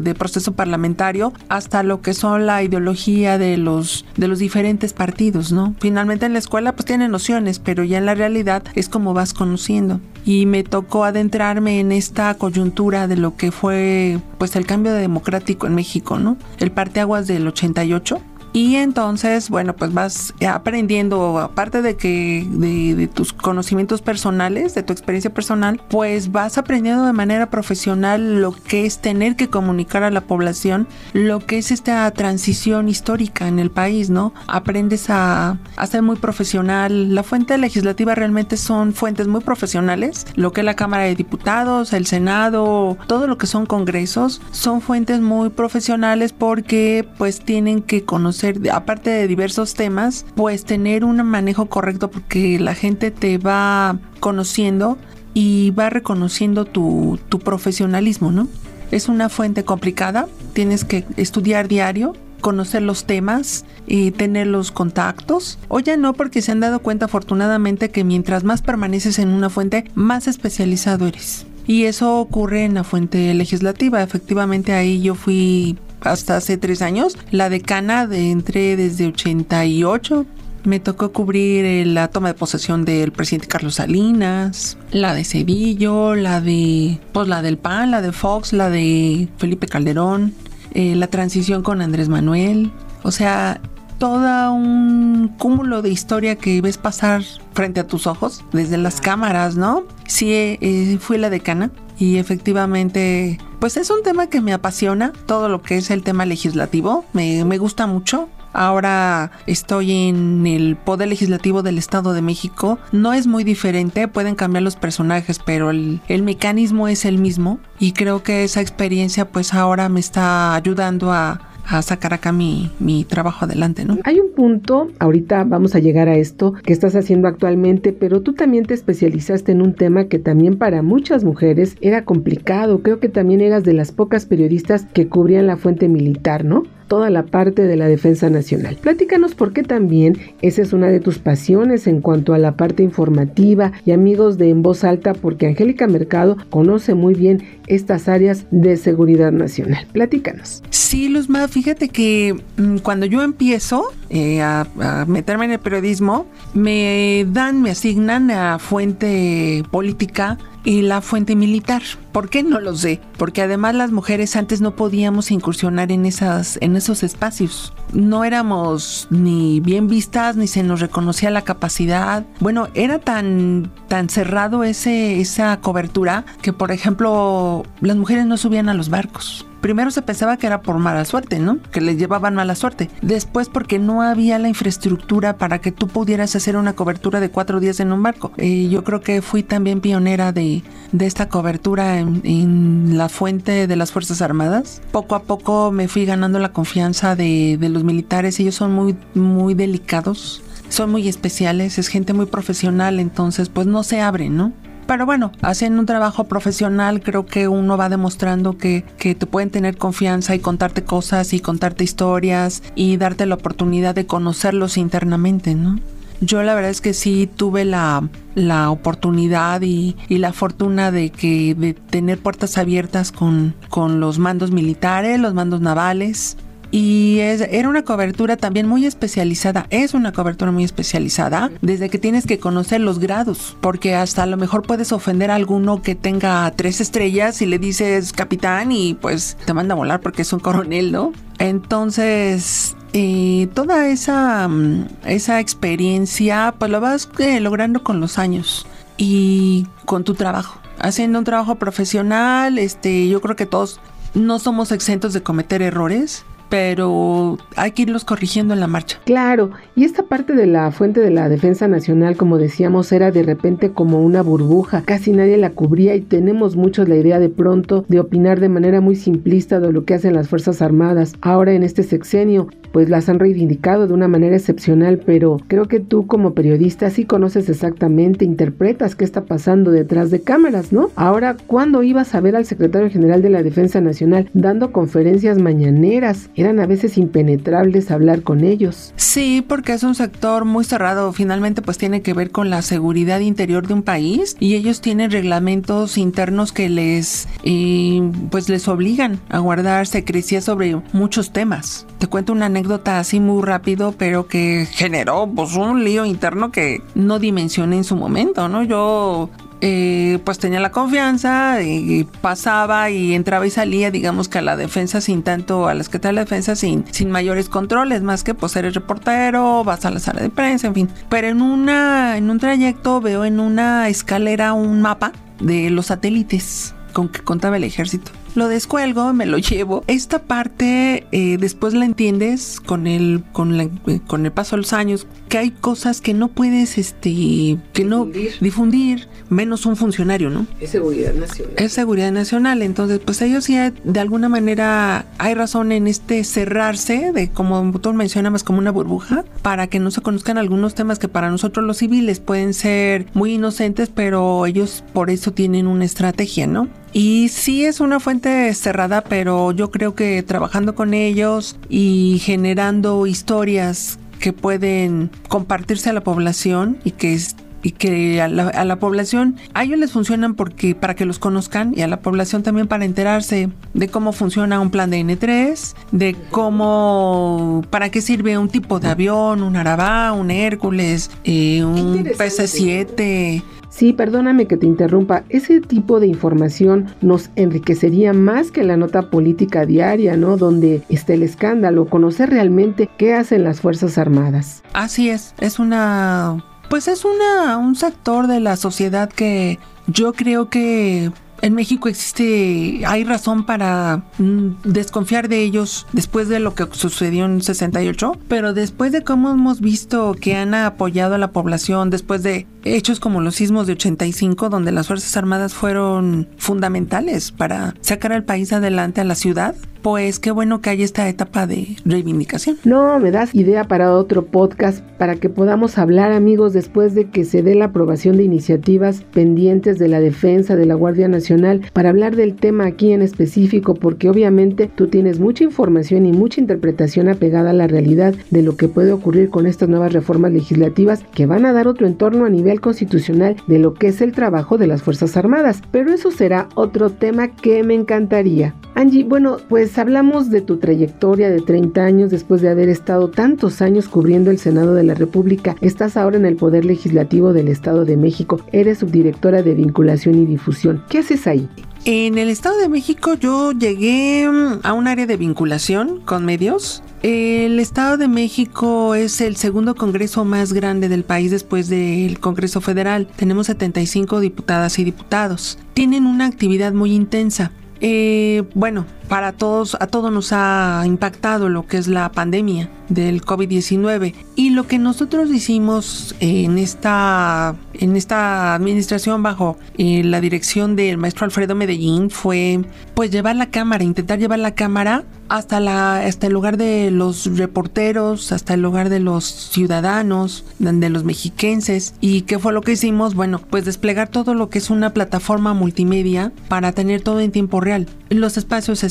de, 0.00 0.14
proceso 0.14 0.52
parlamentario 0.52 1.32
hasta 1.48 1.82
lo 1.82 2.02
que 2.02 2.12
son 2.12 2.44
la 2.44 2.62
ideología 2.62 3.38
de 3.38 3.56
los, 3.56 4.04
de 4.16 4.28
los 4.28 4.38
diferentes 4.38 4.92
partidos, 4.92 5.50
¿no? 5.50 5.74
Finalmente 5.80 6.26
en 6.26 6.34
la 6.34 6.38
escuela 6.38 6.72
pues 6.72 6.84
tiene 6.84 7.08
nociones, 7.08 7.58
pero 7.58 7.84
ya 7.84 7.96
en 7.96 8.04
la 8.04 8.14
realidad 8.14 8.62
es 8.74 8.90
como 8.90 9.14
vas 9.14 9.32
conociendo. 9.32 10.00
Y 10.26 10.44
me 10.44 10.64
tocó 10.64 11.04
adentrarme 11.04 11.80
en 11.80 11.92
esta 11.92 12.34
coyuntura 12.34 13.08
de 13.08 13.16
lo 13.16 13.36
que 13.36 13.50
fue 13.52 14.18
pues 14.36 14.54
el 14.56 14.66
cambio 14.66 14.92
democrático 14.92 15.66
en 15.66 15.74
México, 15.74 16.18
¿no? 16.18 16.36
El 16.58 16.72
parteaguas 16.72 17.26
del 17.26 17.48
88 17.48 18.20
y 18.52 18.76
entonces, 18.76 19.48
bueno, 19.48 19.76
pues 19.76 19.94
vas 19.94 20.34
aprendiendo, 20.48 21.38
aparte 21.38 21.82
de 21.82 21.96
que 21.96 22.44
de, 22.50 23.06
tus 23.06 23.32
conocimientos 23.32 24.02
personales, 24.02 24.74
de 24.74 24.82
tu 24.82 24.92
experiencia 24.92 25.32
personal, 25.32 25.80
pues 25.88 26.32
vas 26.32 26.58
aprendiendo 26.58 27.06
de 27.06 27.12
manera 27.12 27.48
profesional 27.50 28.40
lo 28.40 28.52
que 28.52 28.86
es 28.86 28.98
tener 28.98 29.36
que 29.36 29.48
comunicar 29.48 30.02
a 30.02 30.10
la 30.10 30.22
población, 30.22 30.88
lo 31.12 31.38
que 31.40 31.58
es 31.58 31.70
esta 31.70 32.10
transición 32.10 32.88
histórica 32.88 33.46
en 33.46 33.60
el 33.60 33.70
país, 33.70 34.10
¿no? 34.10 34.34
Aprendes 34.48 35.10
a, 35.10 35.56
a 35.76 35.86
ser 35.86 36.02
muy 36.02 36.16
profesional. 36.16 37.14
La 37.14 37.22
fuente 37.22 37.56
legislativa 37.56 38.16
realmente 38.16 38.56
son 38.56 38.94
fuentes 38.94 39.28
muy 39.28 39.42
profesionales. 39.42 40.26
Lo 40.34 40.52
que 40.52 40.62
es 40.62 40.64
la 40.64 40.74
Cámara 40.74 41.04
de 41.04 41.14
Diputados, 41.14 41.92
el 41.92 42.06
Senado, 42.06 42.98
todo 43.06 43.28
lo 43.28 43.38
que 43.38 43.46
son 43.46 43.66
congresos, 43.66 44.40
son 44.50 44.80
fuentes 44.80 45.20
muy 45.20 45.50
profesionales 45.50 46.32
porque 46.32 47.06
pues 47.16 47.40
tienen 47.40 47.82
que 47.82 48.04
conocer 48.04 48.39
aparte 48.72 49.10
de 49.10 49.28
diversos 49.28 49.74
temas, 49.74 50.26
pues 50.34 50.64
tener 50.64 51.04
un 51.04 51.22
manejo 51.22 51.66
correcto 51.66 52.10
porque 52.10 52.58
la 52.58 52.74
gente 52.74 53.10
te 53.10 53.38
va 53.38 53.98
conociendo 54.20 54.98
y 55.34 55.70
va 55.70 55.90
reconociendo 55.90 56.64
tu, 56.64 57.18
tu 57.28 57.38
profesionalismo, 57.38 58.32
¿no? 58.32 58.48
Es 58.90 59.08
una 59.08 59.28
fuente 59.28 59.64
complicada, 59.64 60.26
tienes 60.52 60.84
que 60.84 61.04
estudiar 61.16 61.68
diario, 61.68 62.14
conocer 62.40 62.82
los 62.82 63.04
temas 63.04 63.64
y 63.86 64.10
tener 64.10 64.48
los 64.48 64.72
contactos. 64.72 65.58
O 65.68 65.78
ya 65.80 65.96
no, 65.96 66.14
porque 66.14 66.42
se 66.42 66.52
han 66.52 66.60
dado 66.60 66.80
cuenta 66.80 67.04
afortunadamente 67.04 67.90
que 67.90 68.02
mientras 68.02 68.42
más 68.42 68.62
permaneces 68.62 69.18
en 69.18 69.28
una 69.28 69.50
fuente, 69.50 69.84
más 69.94 70.26
especializado 70.26 71.06
eres. 71.06 71.46
Y 71.66 71.84
eso 71.84 72.18
ocurre 72.18 72.64
en 72.64 72.74
la 72.74 72.84
fuente 72.84 73.32
legislativa. 73.34 74.02
Efectivamente 74.02 74.72
ahí 74.72 75.00
yo 75.00 75.14
fui 75.14 75.78
hasta 76.02 76.36
hace 76.36 76.56
tres 76.56 76.82
años. 76.82 77.16
La 77.30 77.48
decana 77.48 78.06
de 78.06 78.30
entré 78.30 78.76
desde 78.76 79.06
88. 79.06 80.26
Me 80.64 80.78
tocó 80.78 81.10
cubrir 81.12 81.64
eh, 81.64 81.84
la 81.86 82.08
toma 82.08 82.28
de 82.28 82.34
posesión 82.34 82.84
del 82.84 83.12
presidente 83.12 83.48
Carlos 83.48 83.76
Salinas, 83.76 84.76
la 84.92 85.14
de 85.14 85.24
Cedillo, 85.24 86.14
la 86.14 86.42
de, 86.42 87.00
pues 87.12 87.28
la 87.28 87.40
del 87.40 87.56
PAN, 87.56 87.90
la 87.90 88.02
de 88.02 88.12
Fox, 88.12 88.52
la 88.52 88.68
de 88.68 89.28
Felipe 89.38 89.66
Calderón, 89.66 90.34
eh, 90.74 90.94
la 90.96 91.06
transición 91.06 91.62
con 91.62 91.80
Andrés 91.80 92.10
Manuel. 92.10 92.72
O 93.02 93.10
sea, 93.10 93.60
todo 94.00 94.54
un 94.54 95.28
cúmulo 95.38 95.82
de 95.82 95.90
historia 95.90 96.34
que 96.34 96.62
ves 96.62 96.78
pasar 96.78 97.22
frente 97.52 97.80
a 97.80 97.86
tus 97.86 98.06
ojos 98.06 98.42
desde 98.50 98.78
las 98.78 98.98
cámaras, 99.02 99.56
¿no? 99.56 99.84
Sí, 100.06 100.32
eh, 100.32 100.96
fui 100.98 101.18
la 101.18 101.28
decana 101.28 101.70
y 101.98 102.16
efectivamente, 102.16 103.38
pues 103.58 103.76
es 103.76 103.90
un 103.90 104.02
tema 104.02 104.28
que 104.28 104.40
me 104.40 104.54
apasiona, 104.54 105.12
todo 105.26 105.50
lo 105.50 105.60
que 105.60 105.76
es 105.76 105.90
el 105.90 106.02
tema 106.02 106.24
legislativo, 106.24 107.04
me, 107.12 107.58
gusta 107.58 107.86
mucho. 107.86 108.30
Ahora 108.54 109.30
estoy 109.46 110.08
en 110.08 110.44
el 110.46 110.76
Poder 110.76 111.08
Legislativo 111.08 111.62
del 111.62 111.78
Estado 111.78 112.14
de 112.14 112.22
México. 112.22 112.78
No 112.90 113.12
es 113.12 113.28
muy 113.28 113.44
diferente, 113.44 114.08
pueden 114.08 114.34
cambiar 114.34 114.62
los 114.62 114.74
personajes, 114.74 115.38
pero 115.38 115.70
el, 115.70 116.00
el, 116.08 116.22
mecanismo 116.22 116.88
es 116.88 117.04
el 117.04 117.18
mismo. 117.18 117.60
Y 117.78 117.92
creo 117.92 118.24
que 118.24 118.42
esa 118.42 118.60
experiencia 118.60 119.28
pues 119.28 119.54
ahora 119.54 119.88
me 119.88 120.00
está 120.00 120.54
ayudando 120.56 121.12
a, 121.12 121.49
a 121.78 121.82
sacar 121.82 122.14
acá 122.14 122.32
mi, 122.32 122.70
mi 122.78 123.04
trabajo 123.04 123.44
adelante, 123.44 123.84
¿no? 123.84 123.98
Hay 124.04 124.20
un 124.20 124.32
punto, 124.34 124.90
ahorita 124.98 125.44
vamos 125.44 125.74
a 125.74 125.78
llegar 125.78 126.08
a 126.08 126.16
esto, 126.16 126.52
que 126.52 126.72
estás 126.72 126.96
haciendo 126.96 127.28
actualmente, 127.28 127.92
pero 127.92 128.22
tú 128.22 128.32
también 128.32 128.66
te 128.66 128.74
especializaste 128.74 129.52
en 129.52 129.62
un 129.62 129.74
tema 129.74 130.04
que 130.04 130.18
también 130.18 130.58
para 130.58 130.82
muchas 130.82 131.24
mujeres 131.24 131.76
era 131.80 132.04
complicado. 132.04 132.82
Creo 132.82 133.00
que 133.00 133.08
también 133.08 133.40
eras 133.40 133.64
de 133.64 133.74
las 133.74 133.92
pocas 133.92 134.26
periodistas 134.26 134.86
que 134.92 135.08
cubrían 135.08 135.46
la 135.46 135.56
fuente 135.56 135.88
militar, 135.88 136.44
¿no? 136.44 136.64
Toda 136.90 137.08
la 137.08 137.22
parte 137.22 137.68
de 137.68 137.76
la 137.76 137.86
defensa 137.86 138.28
nacional. 138.30 138.74
Platícanos 138.74 139.36
por 139.36 139.52
qué 139.52 139.62
también 139.62 140.18
esa 140.42 140.60
es 140.60 140.72
una 140.72 140.88
de 140.88 140.98
tus 140.98 141.20
pasiones 141.20 141.86
en 141.86 142.00
cuanto 142.00 142.34
a 142.34 142.38
la 142.38 142.56
parte 142.56 142.82
informativa 142.82 143.70
y 143.86 143.92
amigos 143.92 144.38
de 144.38 144.50
En 144.50 144.62
Voz 144.62 144.82
Alta, 144.82 145.14
porque 145.14 145.46
Angélica 145.46 145.86
Mercado 145.86 146.36
conoce 146.50 146.94
muy 146.94 147.14
bien 147.14 147.44
estas 147.68 148.08
áreas 148.08 148.44
de 148.50 148.76
seguridad 148.76 149.30
nacional. 149.30 149.86
Platícanos. 149.92 150.64
Sí, 150.70 151.08
Luzma, 151.08 151.46
fíjate 151.46 151.90
que 151.90 152.34
mm, 152.56 152.78
cuando 152.78 153.06
yo 153.06 153.22
empiezo 153.22 153.84
eh, 154.08 154.42
a, 154.42 154.66
a, 154.80 155.04
meterme 155.06 155.44
en 155.44 155.52
el 155.52 155.60
periodismo, 155.60 156.26
me 156.54 157.24
dan, 157.30 157.62
me 157.62 157.70
asignan 157.70 158.32
a 158.32 158.58
fuente 158.58 159.62
política 159.70 160.38
y 160.64 160.82
la 160.82 161.00
fuente 161.00 161.36
militar. 161.36 161.82
¿Por 162.12 162.28
qué? 162.28 162.42
No 162.42 162.60
lo 162.60 162.74
sé. 162.76 163.00
Porque 163.16 163.42
además 163.42 163.74
las 163.74 163.92
mujeres 163.92 164.36
antes 164.36 164.60
no 164.60 164.76
podíamos 164.76 165.30
incursionar 165.30 165.92
en, 165.92 166.06
esas, 166.06 166.58
en 166.60 166.76
esos 166.76 167.02
espacios. 167.02 167.72
No 167.92 168.24
éramos 168.24 169.06
ni 169.10 169.60
bien 169.60 169.88
vistas, 169.88 170.36
ni 170.36 170.46
se 170.46 170.62
nos 170.62 170.80
reconocía 170.80 171.30
la 171.30 171.42
capacidad. 171.42 172.24
Bueno, 172.40 172.68
era 172.74 172.98
tan, 172.98 173.70
tan 173.88 174.08
cerrado 174.08 174.64
ese, 174.64 175.20
esa 175.20 175.60
cobertura 175.60 176.24
que, 176.42 176.52
por 176.52 176.72
ejemplo, 176.72 177.64
las 177.80 177.96
mujeres 177.96 178.26
no 178.26 178.36
subían 178.36 178.68
a 178.68 178.74
los 178.74 178.90
barcos. 178.90 179.46
Primero 179.60 179.90
se 179.90 180.02
pensaba 180.02 180.36
que 180.36 180.46
era 180.46 180.62
por 180.62 180.78
mala 180.78 181.04
suerte, 181.04 181.38
¿no? 181.38 181.58
Que 181.70 181.80
les 181.80 181.98
llevaban 181.98 182.34
mala 182.34 182.54
suerte. 182.54 182.90
Después 183.02 183.48
porque 183.48 183.78
no 183.78 184.02
había 184.02 184.38
la 184.38 184.48
infraestructura 184.48 185.36
para 185.36 185.60
que 185.60 185.72
tú 185.72 185.88
pudieras 185.88 186.34
hacer 186.36 186.56
una 186.56 186.74
cobertura 186.74 187.20
de 187.20 187.30
cuatro 187.30 187.60
días 187.60 187.80
en 187.80 187.92
un 187.92 188.02
barco. 188.02 188.32
Eh, 188.36 188.68
yo 188.70 188.84
creo 188.84 189.00
que 189.00 189.22
fui 189.22 189.42
también 189.42 189.80
pionera 189.80 190.32
de, 190.32 190.62
esta 190.98 191.28
cobertura 191.28 191.98
en, 191.98 192.96
la 192.96 193.08
fuente 193.08 193.66
de 193.66 193.76
las 193.76 193.92
Fuerzas 193.92 194.22
Armadas. 194.22 194.82
Poco 194.92 195.14
a 195.14 195.22
poco 195.22 195.70
me 195.70 195.88
fui 195.88 196.04
ganando 196.04 196.38
la 196.38 196.52
confianza 196.52 197.14
de, 197.16 197.56
de 197.58 197.68
los 197.68 197.84
militares. 197.84 198.40
Ellos 198.40 198.54
son 198.54 198.72
muy, 198.72 198.96
muy 199.14 199.54
delicados 199.54 200.42
son 200.70 200.90
muy 200.92 201.08
especiales, 201.08 201.78
es 201.78 201.88
gente 201.88 202.12
muy 202.12 202.26
profesional, 202.26 203.00
entonces 203.00 203.48
pues 203.48 203.66
no 203.66 203.82
se 203.82 204.00
abren, 204.00 204.36
¿no? 204.36 204.52
Pero 204.90 205.06
bueno, 205.06 205.30
haciendo 205.42 205.78
un 205.78 205.86
trabajo 205.86 206.24
profesional 206.24 207.00
creo 207.00 207.24
que 207.24 207.46
uno 207.46 207.76
va 207.76 207.88
demostrando 207.88 208.58
que, 208.58 208.84
que 208.98 209.14
te 209.14 209.24
pueden 209.24 209.48
tener 209.48 209.76
confianza 209.76 210.34
y 210.34 210.40
contarte 210.40 210.82
cosas 210.82 211.32
y 211.32 211.38
contarte 211.38 211.84
historias 211.84 212.60
y 212.74 212.96
darte 212.96 213.24
la 213.26 213.36
oportunidad 213.36 213.94
de 213.94 214.06
conocerlos 214.06 214.76
internamente, 214.76 215.54
¿no? 215.54 215.78
Yo 216.20 216.42
la 216.42 216.56
verdad 216.56 216.72
es 216.72 216.80
que 216.80 216.92
sí 216.92 217.30
tuve 217.32 217.64
la, 217.64 218.08
la 218.34 218.68
oportunidad 218.70 219.62
y, 219.62 219.94
y, 220.08 220.18
la 220.18 220.32
fortuna 220.32 220.90
de 220.90 221.10
que 221.10 221.54
de 221.54 221.72
tener 221.72 222.18
puertas 222.18 222.58
abiertas 222.58 223.12
con, 223.12 223.54
con 223.68 224.00
los 224.00 224.18
mandos 224.18 224.50
militares, 224.50 225.20
los 225.20 225.34
mandos 225.34 225.60
navales, 225.60 226.36
y 226.70 227.18
era 227.18 227.68
una 227.68 227.82
cobertura 227.82 228.36
también 228.36 228.68
muy 228.68 228.86
especializada, 228.86 229.66
es 229.70 229.94
una 229.94 230.12
cobertura 230.12 230.52
muy 230.52 230.64
especializada, 230.64 231.50
desde 231.60 231.88
que 231.88 231.98
tienes 231.98 232.26
que 232.26 232.38
conocer 232.38 232.80
los 232.80 232.98
grados, 232.98 233.56
porque 233.60 233.94
hasta 233.94 234.22
a 234.22 234.26
lo 234.26 234.36
mejor 234.36 234.62
puedes 234.62 234.92
ofender 234.92 235.30
a 235.30 235.34
alguno 235.34 235.82
que 235.82 235.94
tenga 235.94 236.50
tres 236.52 236.80
estrellas 236.80 237.42
y 237.42 237.46
le 237.46 237.58
dices 237.58 238.12
capitán 238.12 238.72
y 238.72 238.94
pues 238.94 239.36
te 239.44 239.54
manda 239.54 239.74
a 239.74 239.76
volar 239.76 240.00
porque 240.00 240.22
es 240.22 240.32
un 240.32 240.40
coronel, 240.40 240.92
¿no? 240.92 241.12
Entonces, 241.38 242.76
eh, 242.92 243.48
toda 243.54 243.88
esa, 243.88 244.46
mm, 244.48 244.86
esa 245.06 245.40
experiencia 245.40 246.54
pues 246.58 246.70
lo 246.70 246.80
vas 246.80 247.08
eh, 247.18 247.40
logrando 247.40 247.82
con 247.82 248.00
los 248.00 248.18
años 248.18 248.66
y 248.96 249.66
con 249.84 250.04
tu 250.04 250.14
trabajo 250.14 250.60
haciendo 250.78 251.18
un 251.18 251.24
trabajo 251.24 251.54
profesional 251.54 252.58
este 252.58 253.08
yo 253.08 253.20
creo 253.20 253.36
que 253.36 253.46
todos 253.46 253.80
no 254.14 254.38
somos 254.38 254.72
exentos 254.72 255.12
de 255.12 255.22
cometer 255.22 255.62
errores 255.62 256.24
pero 256.50 257.38
hay 257.56 257.70
que 257.70 257.82
irlos 257.82 258.04
corrigiendo 258.04 258.52
en 258.52 258.60
la 258.60 258.66
marcha. 258.66 258.98
Claro, 259.06 259.52
y 259.76 259.84
esta 259.84 260.02
parte 260.02 260.34
de 260.34 260.46
la 260.46 260.70
fuente 260.72 261.00
de 261.00 261.10
la 261.10 261.30
defensa 261.30 261.68
nacional, 261.68 262.16
como 262.16 262.36
decíamos, 262.36 262.92
era 262.92 263.10
de 263.10 263.22
repente 263.22 263.70
como 263.70 264.02
una 264.02 264.20
burbuja, 264.22 264.82
casi 264.84 265.12
nadie 265.12 265.38
la 265.38 265.50
cubría 265.50 265.94
y 265.94 266.02
tenemos 266.02 266.56
muchos 266.56 266.88
la 266.88 266.96
idea 266.96 267.18
de 267.18 267.30
pronto 267.30 267.84
de 267.88 268.00
opinar 268.00 268.40
de 268.40 268.48
manera 268.48 268.80
muy 268.80 268.96
simplista 268.96 269.60
de 269.60 269.72
lo 269.72 269.84
que 269.84 269.94
hacen 269.94 270.14
las 270.14 270.28
Fuerzas 270.28 270.60
Armadas. 270.60 271.14
Ahora 271.22 271.52
en 271.52 271.62
este 271.62 271.84
sexenio 271.84 272.48
pues 272.72 272.88
las 272.88 273.08
han 273.08 273.18
reivindicado 273.18 273.86
de 273.86 273.94
una 273.94 274.08
manera 274.08 274.36
excepcional, 274.36 275.00
pero 275.04 275.38
creo 275.48 275.66
que 275.66 275.80
tú 275.80 276.06
como 276.06 276.34
periodista 276.34 276.90
sí 276.90 277.04
conoces 277.04 277.48
exactamente, 277.48 278.24
interpretas 278.24 278.94
qué 278.94 279.04
está 279.04 279.24
pasando 279.24 279.70
detrás 279.70 280.10
de 280.10 280.20
cámaras, 280.20 280.72
¿no? 280.72 280.90
Ahora, 280.94 281.36
¿cuándo 281.46 281.82
ibas 281.82 282.14
a 282.14 282.20
ver 282.20 282.36
al 282.36 282.44
secretario 282.44 282.90
general 282.90 283.22
de 283.22 283.30
la 283.30 283.42
Defensa 283.42 283.80
Nacional 283.80 284.30
dando 284.34 284.72
conferencias 284.72 285.38
mañaneras? 285.38 286.30
Eran 286.40 286.58
a 286.58 286.64
veces 286.64 286.96
impenetrables 286.96 287.90
hablar 287.90 288.22
con 288.22 288.44
ellos. 288.44 288.94
Sí, 288.96 289.44
porque 289.46 289.74
es 289.74 289.82
un 289.82 289.94
sector 289.94 290.46
muy 290.46 290.64
cerrado, 290.64 291.12
finalmente 291.12 291.60
pues 291.60 291.76
tiene 291.76 292.00
que 292.00 292.14
ver 292.14 292.30
con 292.30 292.48
la 292.48 292.62
seguridad 292.62 293.20
interior 293.20 293.66
de 293.66 293.74
un 293.74 293.82
país 293.82 294.38
y 294.40 294.54
ellos 294.54 294.80
tienen 294.80 295.10
reglamentos 295.10 295.98
internos 295.98 296.52
que 296.52 296.70
les 296.70 297.28
eh, 297.44 298.00
pues 298.30 298.48
les 298.48 298.68
obligan 298.68 299.20
a 299.28 299.40
guardar 299.40 299.86
secrecía 299.86 300.40
sobre 300.40 300.80
muchos 300.94 301.30
temas. 301.30 301.86
Te 301.98 302.06
cuento 302.06 302.32
una 302.32 302.46
anécdota 302.46 302.98
así 302.98 303.20
muy 303.20 303.42
rápido, 303.42 303.92
pero 303.98 304.26
que 304.26 304.66
generó 304.70 305.30
pues 305.36 305.54
un 305.56 305.84
lío 305.84 306.06
interno 306.06 306.50
que 306.50 306.80
no 306.94 307.18
dimensioné 307.18 307.76
en 307.76 307.84
su 307.84 307.96
momento, 307.96 308.48
¿no? 308.48 308.62
Yo 308.62 309.28
eh, 309.60 310.18
pues 310.24 310.38
tenía 310.38 310.60
la 310.60 310.70
confianza 310.70 311.62
y 311.62 312.04
pasaba 312.22 312.90
y 312.90 313.14
entraba 313.14 313.46
y 313.46 313.50
salía, 313.50 313.90
digamos 313.90 314.28
que 314.28 314.38
a 314.38 314.42
la 314.42 314.56
defensa 314.56 315.00
sin 315.00 315.22
tanto, 315.22 315.68
a 315.68 315.74
la 315.74 315.84
Secretaría 315.84 316.10
de 316.10 316.14
la 316.14 316.24
Defensa 316.24 316.56
sin, 316.56 316.84
sin 316.92 317.10
mayores 317.10 317.48
controles, 317.48 318.02
más 318.02 318.24
que 318.24 318.34
pues 318.34 318.56
eres 318.56 318.74
reportero, 318.74 319.62
vas 319.64 319.84
a 319.84 319.90
la 319.90 320.00
sala 320.00 320.22
de 320.22 320.30
prensa, 320.30 320.68
en 320.68 320.74
fin. 320.74 320.88
Pero 321.08 321.28
en 321.28 321.42
una, 321.42 322.16
en 322.16 322.30
un 322.30 322.38
trayecto 322.38 323.00
veo 323.00 323.24
en 323.24 323.40
una 323.40 323.88
escalera 323.88 324.52
un 324.52 324.80
mapa 324.80 325.12
de 325.40 325.70
los 325.70 325.86
satélites 325.86 326.74
con 326.92 327.08
que 327.08 327.20
contaba 327.20 327.56
el 327.56 327.64
ejército 327.64 328.12
lo 328.34 328.48
descuelgo, 328.48 329.12
me 329.12 329.26
lo 329.26 329.38
llevo. 329.38 329.84
Esta 329.86 330.20
parte 330.22 331.06
eh, 331.12 331.36
después 331.38 331.74
la 331.74 331.84
entiendes 331.84 332.60
con 332.60 332.86
el, 332.86 333.22
con, 333.32 333.60
eh, 333.60 333.70
con 334.06 334.26
el 334.26 334.32
paso 334.32 334.56
de 334.56 334.62
los 334.62 334.72
años, 334.72 335.06
que 335.28 335.38
hay 335.38 335.50
cosas 335.50 336.00
que 336.00 336.14
no 336.14 336.28
puedes, 336.28 336.78
este, 336.78 337.58
que 337.72 337.84
no 337.84 338.06
difundir, 338.40 339.08
menos 339.28 339.66
un 339.66 339.76
funcionario, 339.76 340.30
¿no? 340.30 340.46
Es 340.60 340.70
seguridad 340.70 341.14
nacional. 341.14 341.54
Es 341.56 341.72
seguridad 341.72 342.12
nacional, 342.12 342.62
entonces 342.62 343.00
pues 343.04 343.22
ellos 343.22 343.44
sí 343.44 343.56
de 343.84 344.00
alguna 344.00 344.28
manera 344.28 345.06
hay 345.18 345.34
razón 345.34 345.72
en 345.72 345.86
este 345.86 346.24
cerrarse, 346.24 347.12
de 347.12 347.30
como 347.30 347.78
tú 347.78 347.92
mencionabas, 347.92 348.42
como 348.42 348.58
una 348.58 348.70
burbuja, 348.70 349.24
para 349.42 349.66
que 349.66 349.78
no 349.78 349.90
se 349.90 350.00
conozcan 350.00 350.38
algunos 350.38 350.74
temas 350.74 350.98
que 350.98 351.08
para 351.08 351.30
nosotros 351.30 351.64
los 351.64 351.78
civiles 351.78 352.20
pueden 352.20 352.54
ser 352.54 353.06
muy 353.14 353.34
inocentes, 353.34 353.90
pero 353.92 354.46
ellos 354.46 354.84
por 354.92 355.10
eso 355.10 355.32
tienen 355.32 355.66
una 355.66 355.84
estrategia, 355.84 356.46
¿no? 356.46 356.68
Y 356.92 357.28
sí 357.28 357.64
es 357.64 357.80
una 357.80 358.00
fuente 358.00 358.52
cerrada, 358.54 359.02
pero 359.02 359.52
yo 359.52 359.70
creo 359.70 359.94
que 359.94 360.22
trabajando 360.22 360.74
con 360.74 360.92
ellos 360.92 361.56
y 361.68 362.20
generando 362.24 363.06
historias 363.06 363.98
que 364.18 364.32
pueden 364.32 365.10
compartirse 365.28 365.90
a 365.90 365.92
la 365.92 366.02
población 366.02 366.78
y 366.84 366.92
que 366.92 367.18
y 367.62 367.72
que 367.72 368.20
a 368.20 368.28
la, 368.28 368.76
población, 368.76 369.36
a 369.54 369.64
ellos 369.64 369.78
les 369.78 369.92
funcionan 369.92 370.34
porque 370.34 370.74
para 370.74 370.94
que 370.94 371.04
los 371.04 371.18
conozcan 371.18 371.72
y 371.76 371.82
a 371.82 371.88
la 371.88 372.00
población 372.00 372.42
también 372.42 372.68
para 372.68 372.84
enterarse 372.84 373.50
de 373.74 373.88
cómo 373.88 374.12
funciona 374.12 374.60
un 374.60 374.70
plan 374.70 374.90
de 374.90 375.00
N3, 375.00 375.74
de 375.92 376.16
cómo, 376.30 377.64
para 377.70 377.90
qué 377.90 378.00
sirve 378.00 378.38
un 378.38 378.48
tipo 378.48 378.80
de 378.80 378.88
avión, 378.88 379.42
un 379.42 379.56
Arabá, 379.56 380.12
un 380.12 380.30
Hércules, 380.30 381.10
eh, 381.24 381.64
un 381.64 382.04
PC-7 382.04 383.42
Sí, 383.70 383.92
perdóname 383.92 384.46
que 384.46 384.56
te 384.56 384.66
interrumpa. 384.66 385.22
Ese 385.28 385.60
tipo 385.60 386.00
de 386.00 386.08
información 386.08 386.88
nos 387.00 387.30
enriquecería 387.36 388.12
más 388.12 388.50
que 388.50 388.64
la 388.64 388.76
nota 388.76 389.10
política 389.10 389.64
diaria, 389.64 390.16
¿no? 390.16 390.36
Donde 390.36 390.82
está 390.88 391.14
el 391.14 391.22
escándalo, 391.22 391.86
conocer 391.86 392.30
realmente 392.30 392.90
qué 392.98 393.14
hacen 393.14 393.44
las 393.44 393.60
Fuerzas 393.60 393.96
Armadas. 393.96 394.62
Así 394.72 395.08
es, 395.08 395.34
es 395.40 395.58
una... 395.58 396.44
Pues 396.70 396.86
es 396.86 397.04
una, 397.04 397.58
un 397.58 397.74
sector 397.74 398.28
de 398.28 398.38
la 398.38 398.56
sociedad 398.56 399.10
que 399.10 399.58
yo 399.88 400.12
creo 400.12 400.48
que 400.48 401.10
en 401.42 401.54
México 401.54 401.88
existe, 401.88 402.82
hay 402.86 403.02
razón 403.02 403.44
para 403.44 404.04
mm, 404.18 404.62
desconfiar 404.62 405.28
de 405.28 405.42
ellos 405.42 405.88
después 405.92 406.28
de 406.28 406.38
lo 406.38 406.54
que 406.54 406.68
sucedió 406.70 407.24
en 407.24 407.42
68, 407.42 408.18
pero 408.28 408.52
después 408.52 408.92
de 408.92 409.02
cómo 409.02 409.30
hemos 409.30 409.60
visto 409.60 410.14
que 410.14 410.36
han 410.36 410.54
apoyado 410.54 411.16
a 411.16 411.18
la 411.18 411.32
población, 411.32 411.90
después 411.90 412.22
de 412.22 412.46
hechos 412.64 413.00
como 413.00 413.20
los 413.20 413.34
sismos 413.34 413.66
de 413.66 413.72
85, 413.72 414.48
donde 414.48 414.70
las 414.70 414.86
Fuerzas 414.86 415.16
Armadas 415.16 415.54
fueron 415.54 416.28
fundamentales 416.36 417.32
para 417.32 417.74
sacar 417.80 418.12
al 418.12 418.22
país 418.22 418.52
adelante 418.52 419.00
a 419.00 419.04
la 419.04 419.16
ciudad, 419.16 419.56
pues 419.82 420.18
qué 420.18 420.30
bueno 420.30 420.60
que 420.60 420.70
hay 420.70 420.82
esta 420.82 421.08
etapa 421.08 421.46
de 421.46 421.76
reivindicación. 421.84 422.58
No, 422.64 422.98
me 422.98 423.10
das 423.10 423.34
idea 423.34 423.64
para 423.64 423.94
otro 423.94 424.26
podcast 424.26 424.84
para 424.98 425.16
que 425.16 425.28
podamos 425.28 425.78
hablar 425.78 426.12
amigos 426.12 426.52
después 426.52 426.94
de 426.94 427.08
que 427.08 427.24
se 427.24 427.42
dé 427.42 427.54
la 427.54 427.66
aprobación 427.66 428.16
de 428.16 428.24
iniciativas 428.24 429.02
pendientes 429.12 429.78
de 429.78 429.88
la 429.88 430.00
defensa 430.00 430.56
de 430.56 430.66
la 430.66 430.74
Guardia 430.74 431.08
Nacional 431.08 431.62
para 431.72 431.90
hablar 431.90 432.16
del 432.16 432.34
tema 432.34 432.66
aquí 432.66 432.92
en 432.92 433.02
específico 433.02 433.74
porque 433.74 434.08
obviamente 434.08 434.70
tú 434.74 434.88
tienes 434.88 435.20
mucha 435.20 435.44
información 435.44 436.06
y 436.06 436.12
mucha 436.12 436.40
interpretación 436.40 437.08
apegada 437.08 437.50
a 437.50 437.54
la 437.54 437.66
realidad 437.66 438.14
de 438.30 438.42
lo 438.42 438.56
que 438.56 438.68
puede 438.68 438.92
ocurrir 438.92 439.30
con 439.30 439.46
estas 439.46 439.68
nuevas 439.68 439.92
reformas 439.92 440.32
legislativas 440.32 441.04
que 441.14 441.26
van 441.26 441.46
a 441.46 441.52
dar 441.52 441.68
otro 441.68 441.86
entorno 441.86 442.24
a 442.24 442.30
nivel 442.30 442.60
constitucional 442.60 443.36
de 443.46 443.58
lo 443.58 443.74
que 443.74 443.88
es 443.88 444.00
el 444.00 444.12
trabajo 444.12 444.58
de 444.58 444.66
las 444.66 444.82
Fuerzas 444.82 445.16
Armadas. 445.16 445.62
Pero 445.70 445.92
eso 445.92 446.10
será 446.10 446.48
otro 446.54 446.90
tema 446.90 447.28
que 447.28 447.62
me 447.62 447.74
encantaría. 447.74 448.54
Angie, 448.74 449.04
bueno, 449.04 449.38
pues 449.48 449.69
hablamos 449.78 450.30
de 450.30 450.40
tu 450.40 450.58
trayectoria 450.58 451.30
de 451.30 451.40
30 451.40 451.82
años 451.82 452.10
después 452.10 452.40
de 452.42 452.48
haber 452.48 452.68
estado 452.68 453.10
tantos 453.10 453.62
años 453.62 453.88
cubriendo 453.88 454.30
el 454.30 454.38
Senado 454.38 454.74
de 454.74 454.84
la 454.84 454.94
República. 454.94 455.56
Estás 455.60 455.96
ahora 455.96 456.16
en 456.16 456.26
el 456.26 456.36
Poder 456.36 456.64
Legislativo 456.64 457.32
del 457.32 457.48
Estado 457.48 457.84
de 457.84 457.96
México. 457.96 458.40
Eres 458.52 458.78
subdirectora 458.78 459.42
de 459.42 459.54
vinculación 459.54 460.16
y 460.16 460.26
difusión. 460.26 460.82
¿Qué 460.88 460.98
haces 460.98 461.26
ahí? 461.26 461.48
En 461.86 462.18
el 462.18 462.28
Estado 462.28 462.58
de 462.58 462.68
México 462.68 463.14
yo 463.14 463.52
llegué 463.52 464.28
mm, 464.28 464.60
a 464.64 464.74
un 464.74 464.86
área 464.86 465.06
de 465.06 465.16
vinculación 465.16 466.00
con 466.00 466.26
medios. 466.26 466.82
El 467.02 467.58
Estado 467.58 467.96
de 467.96 468.06
México 468.06 468.94
es 468.94 469.22
el 469.22 469.36
segundo 469.36 469.74
Congreso 469.74 470.26
más 470.26 470.52
grande 470.52 470.90
del 470.90 471.04
país 471.04 471.30
después 471.30 471.68
del 471.70 472.20
Congreso 472.20 472.60
Federal. 472.60 473.08
Tenemos 473.16 473.46
75 473.46 474.20
diputadas 474.20 474.78
y 474.78 474.84
diputados. 474.84 475.58
Tienen 475.72 476.04
una 476.04 476.26
actividad 476.26 476.74
muy 476.74 476.92
intensa. 476.92 477.50
Eh, 477.80 478.42
bueno, 478.54 478.84
para 479.10 479.32
todos, 479.32 479.76
a 479.80 479.88
todos 479.88 480.12
nos 480.12 480.32
ha 480.32 480.84
impactado 480.86 481.48
lo 481.48 481.66
que 481.66 481.78
es 481.78 481.88
la 481.88 482.12
pandemia 482.12 482.70
del 482.88 483.22
COVID-19 483.22 484.14
y 484.36 484.50
lo 484.50 484.68
que 484.68 484.78
nosotros 484.78 485.30
hicimos 485.30 486.14
en 486.20 486.58
esta, 486.58 487.56
en 487.74 487.96
esta 487.96 488.54
administración 488.54 489.24
bajo 489.24 489.58
eh, 489.78 490.04
la 490.04 490.20
dirección 490.20 490.76
del 490.76 490.96
maestro 490.96 491.24
Alfredo 491.24 491.56
Medellín 491.56 492.08
fue 492.10 492.60
pues 492.94 493.10
llevar 493.10 493.34
la 493.34 493.50
cámara, 493.50 493.82
intentar 493.82 494.20
llevar 494.20 494.38
la 494.38 494.54
cámara 494.54 495.04
hasta, 495.28 495.60
la, 495.60 496.04
hasta 496.04 496.26
el 496.26 496.32
lugar 496.32 496.56
de 496.56 496.90
los 496.90 497.36
reporteros, 497.36 498.32
hasta 498.32 498.54
el 498.54 498.62
lugar 498.62 498.90
de 498.90 499.00
los 499.00 499.24
ciudadanos, 499.24 500.44
de 500.58 500.90
los 500.90 501.04
mexiquenses. 501.04 501.94
¿Y 502.00 502.22
qué 502.22 502.38
fue 502.38 502.52
lo 502.52 502.62
que 502.62 502.72
hicimos? 502.72 503.14
Bueno, 503.14 503.40
pues 503.48 503.64
desplegar 503.64 504.08
todo 504.08 504.34
lo 504.34 504.50
que 504.50 504.58
es 504.58 504.70
una 504.70 504.92
plataforma 504.92 505.54
multimedia 505.54 506.32
para 506.48 506.72
tener 506.72 507.02
todo 507.02 507.20
en 507.20 507.30
tiempo 507.30 507.60
real. 507.60 507.86
Los 508.08 508.36
espacios 508.36 508.80
se 508.80 508.90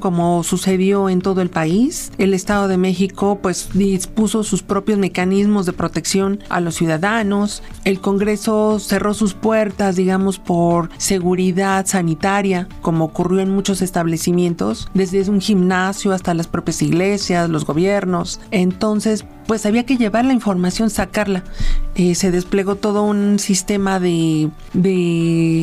como 0.00 0.42
sucedió 0.44 1.08
en 1.08 1.20
todo 1.20 1.42
el 1.42 1.50
país. 1.50 2.12
El 2.18 2.32
Estado 2.32 2.68
de 2.68 2.76
México 2.76 3.38
pues 3.42 3.70
dispuso 3.74 4.44
sus 4.44 4.62
propios 4.62 4.98
mecanismos 4.98 5.66
de 5.66 5.72
protección 5.72 6.40
a 6.48 6.60
los 6.60 6.76
ciudadanos. 6.76 7.62
El 7.84 8.00
Congreso 8.00 8.78
cerró 8.78 9.14
sus 9.14 9.34
puertas, 9.34 9.96
digamos, 9.96 10.38
por 10.38 10.90
seguridad 10.98 11.86
sanitaria, 11.86 12.68
como 12.82 13.04
ocurrió 13.04 13.40
en 13.40 13.50
muchos 13.50 13.82
establecimientos, 13.82 14.88
desde 14.94 15.28
un 15.28 15.40
gimnasio 15.40 16.12
hasta 16.12 16.34
las 16.34 16.46
propias 16.46 16.80
iglesias, 16.82 17.50
los 17.50 17.64
gobiernos. 17.64 18.40
Entonces, 18.50 19.24
pues 19.46 19.66
había 19.66 19.84
que 19.84 19.96
llevar 19.96 20.24
la 20.24 20.32
información, 20.32 20.90
sacarla. 20.90 21.42
Eh, 21.94 22.14
se 22.14 22.30
desplegó 22.30 22.76
todo 22.76 23.02
un 23.02 23.38
sistema 23.38 23.98
de 23.98 24.50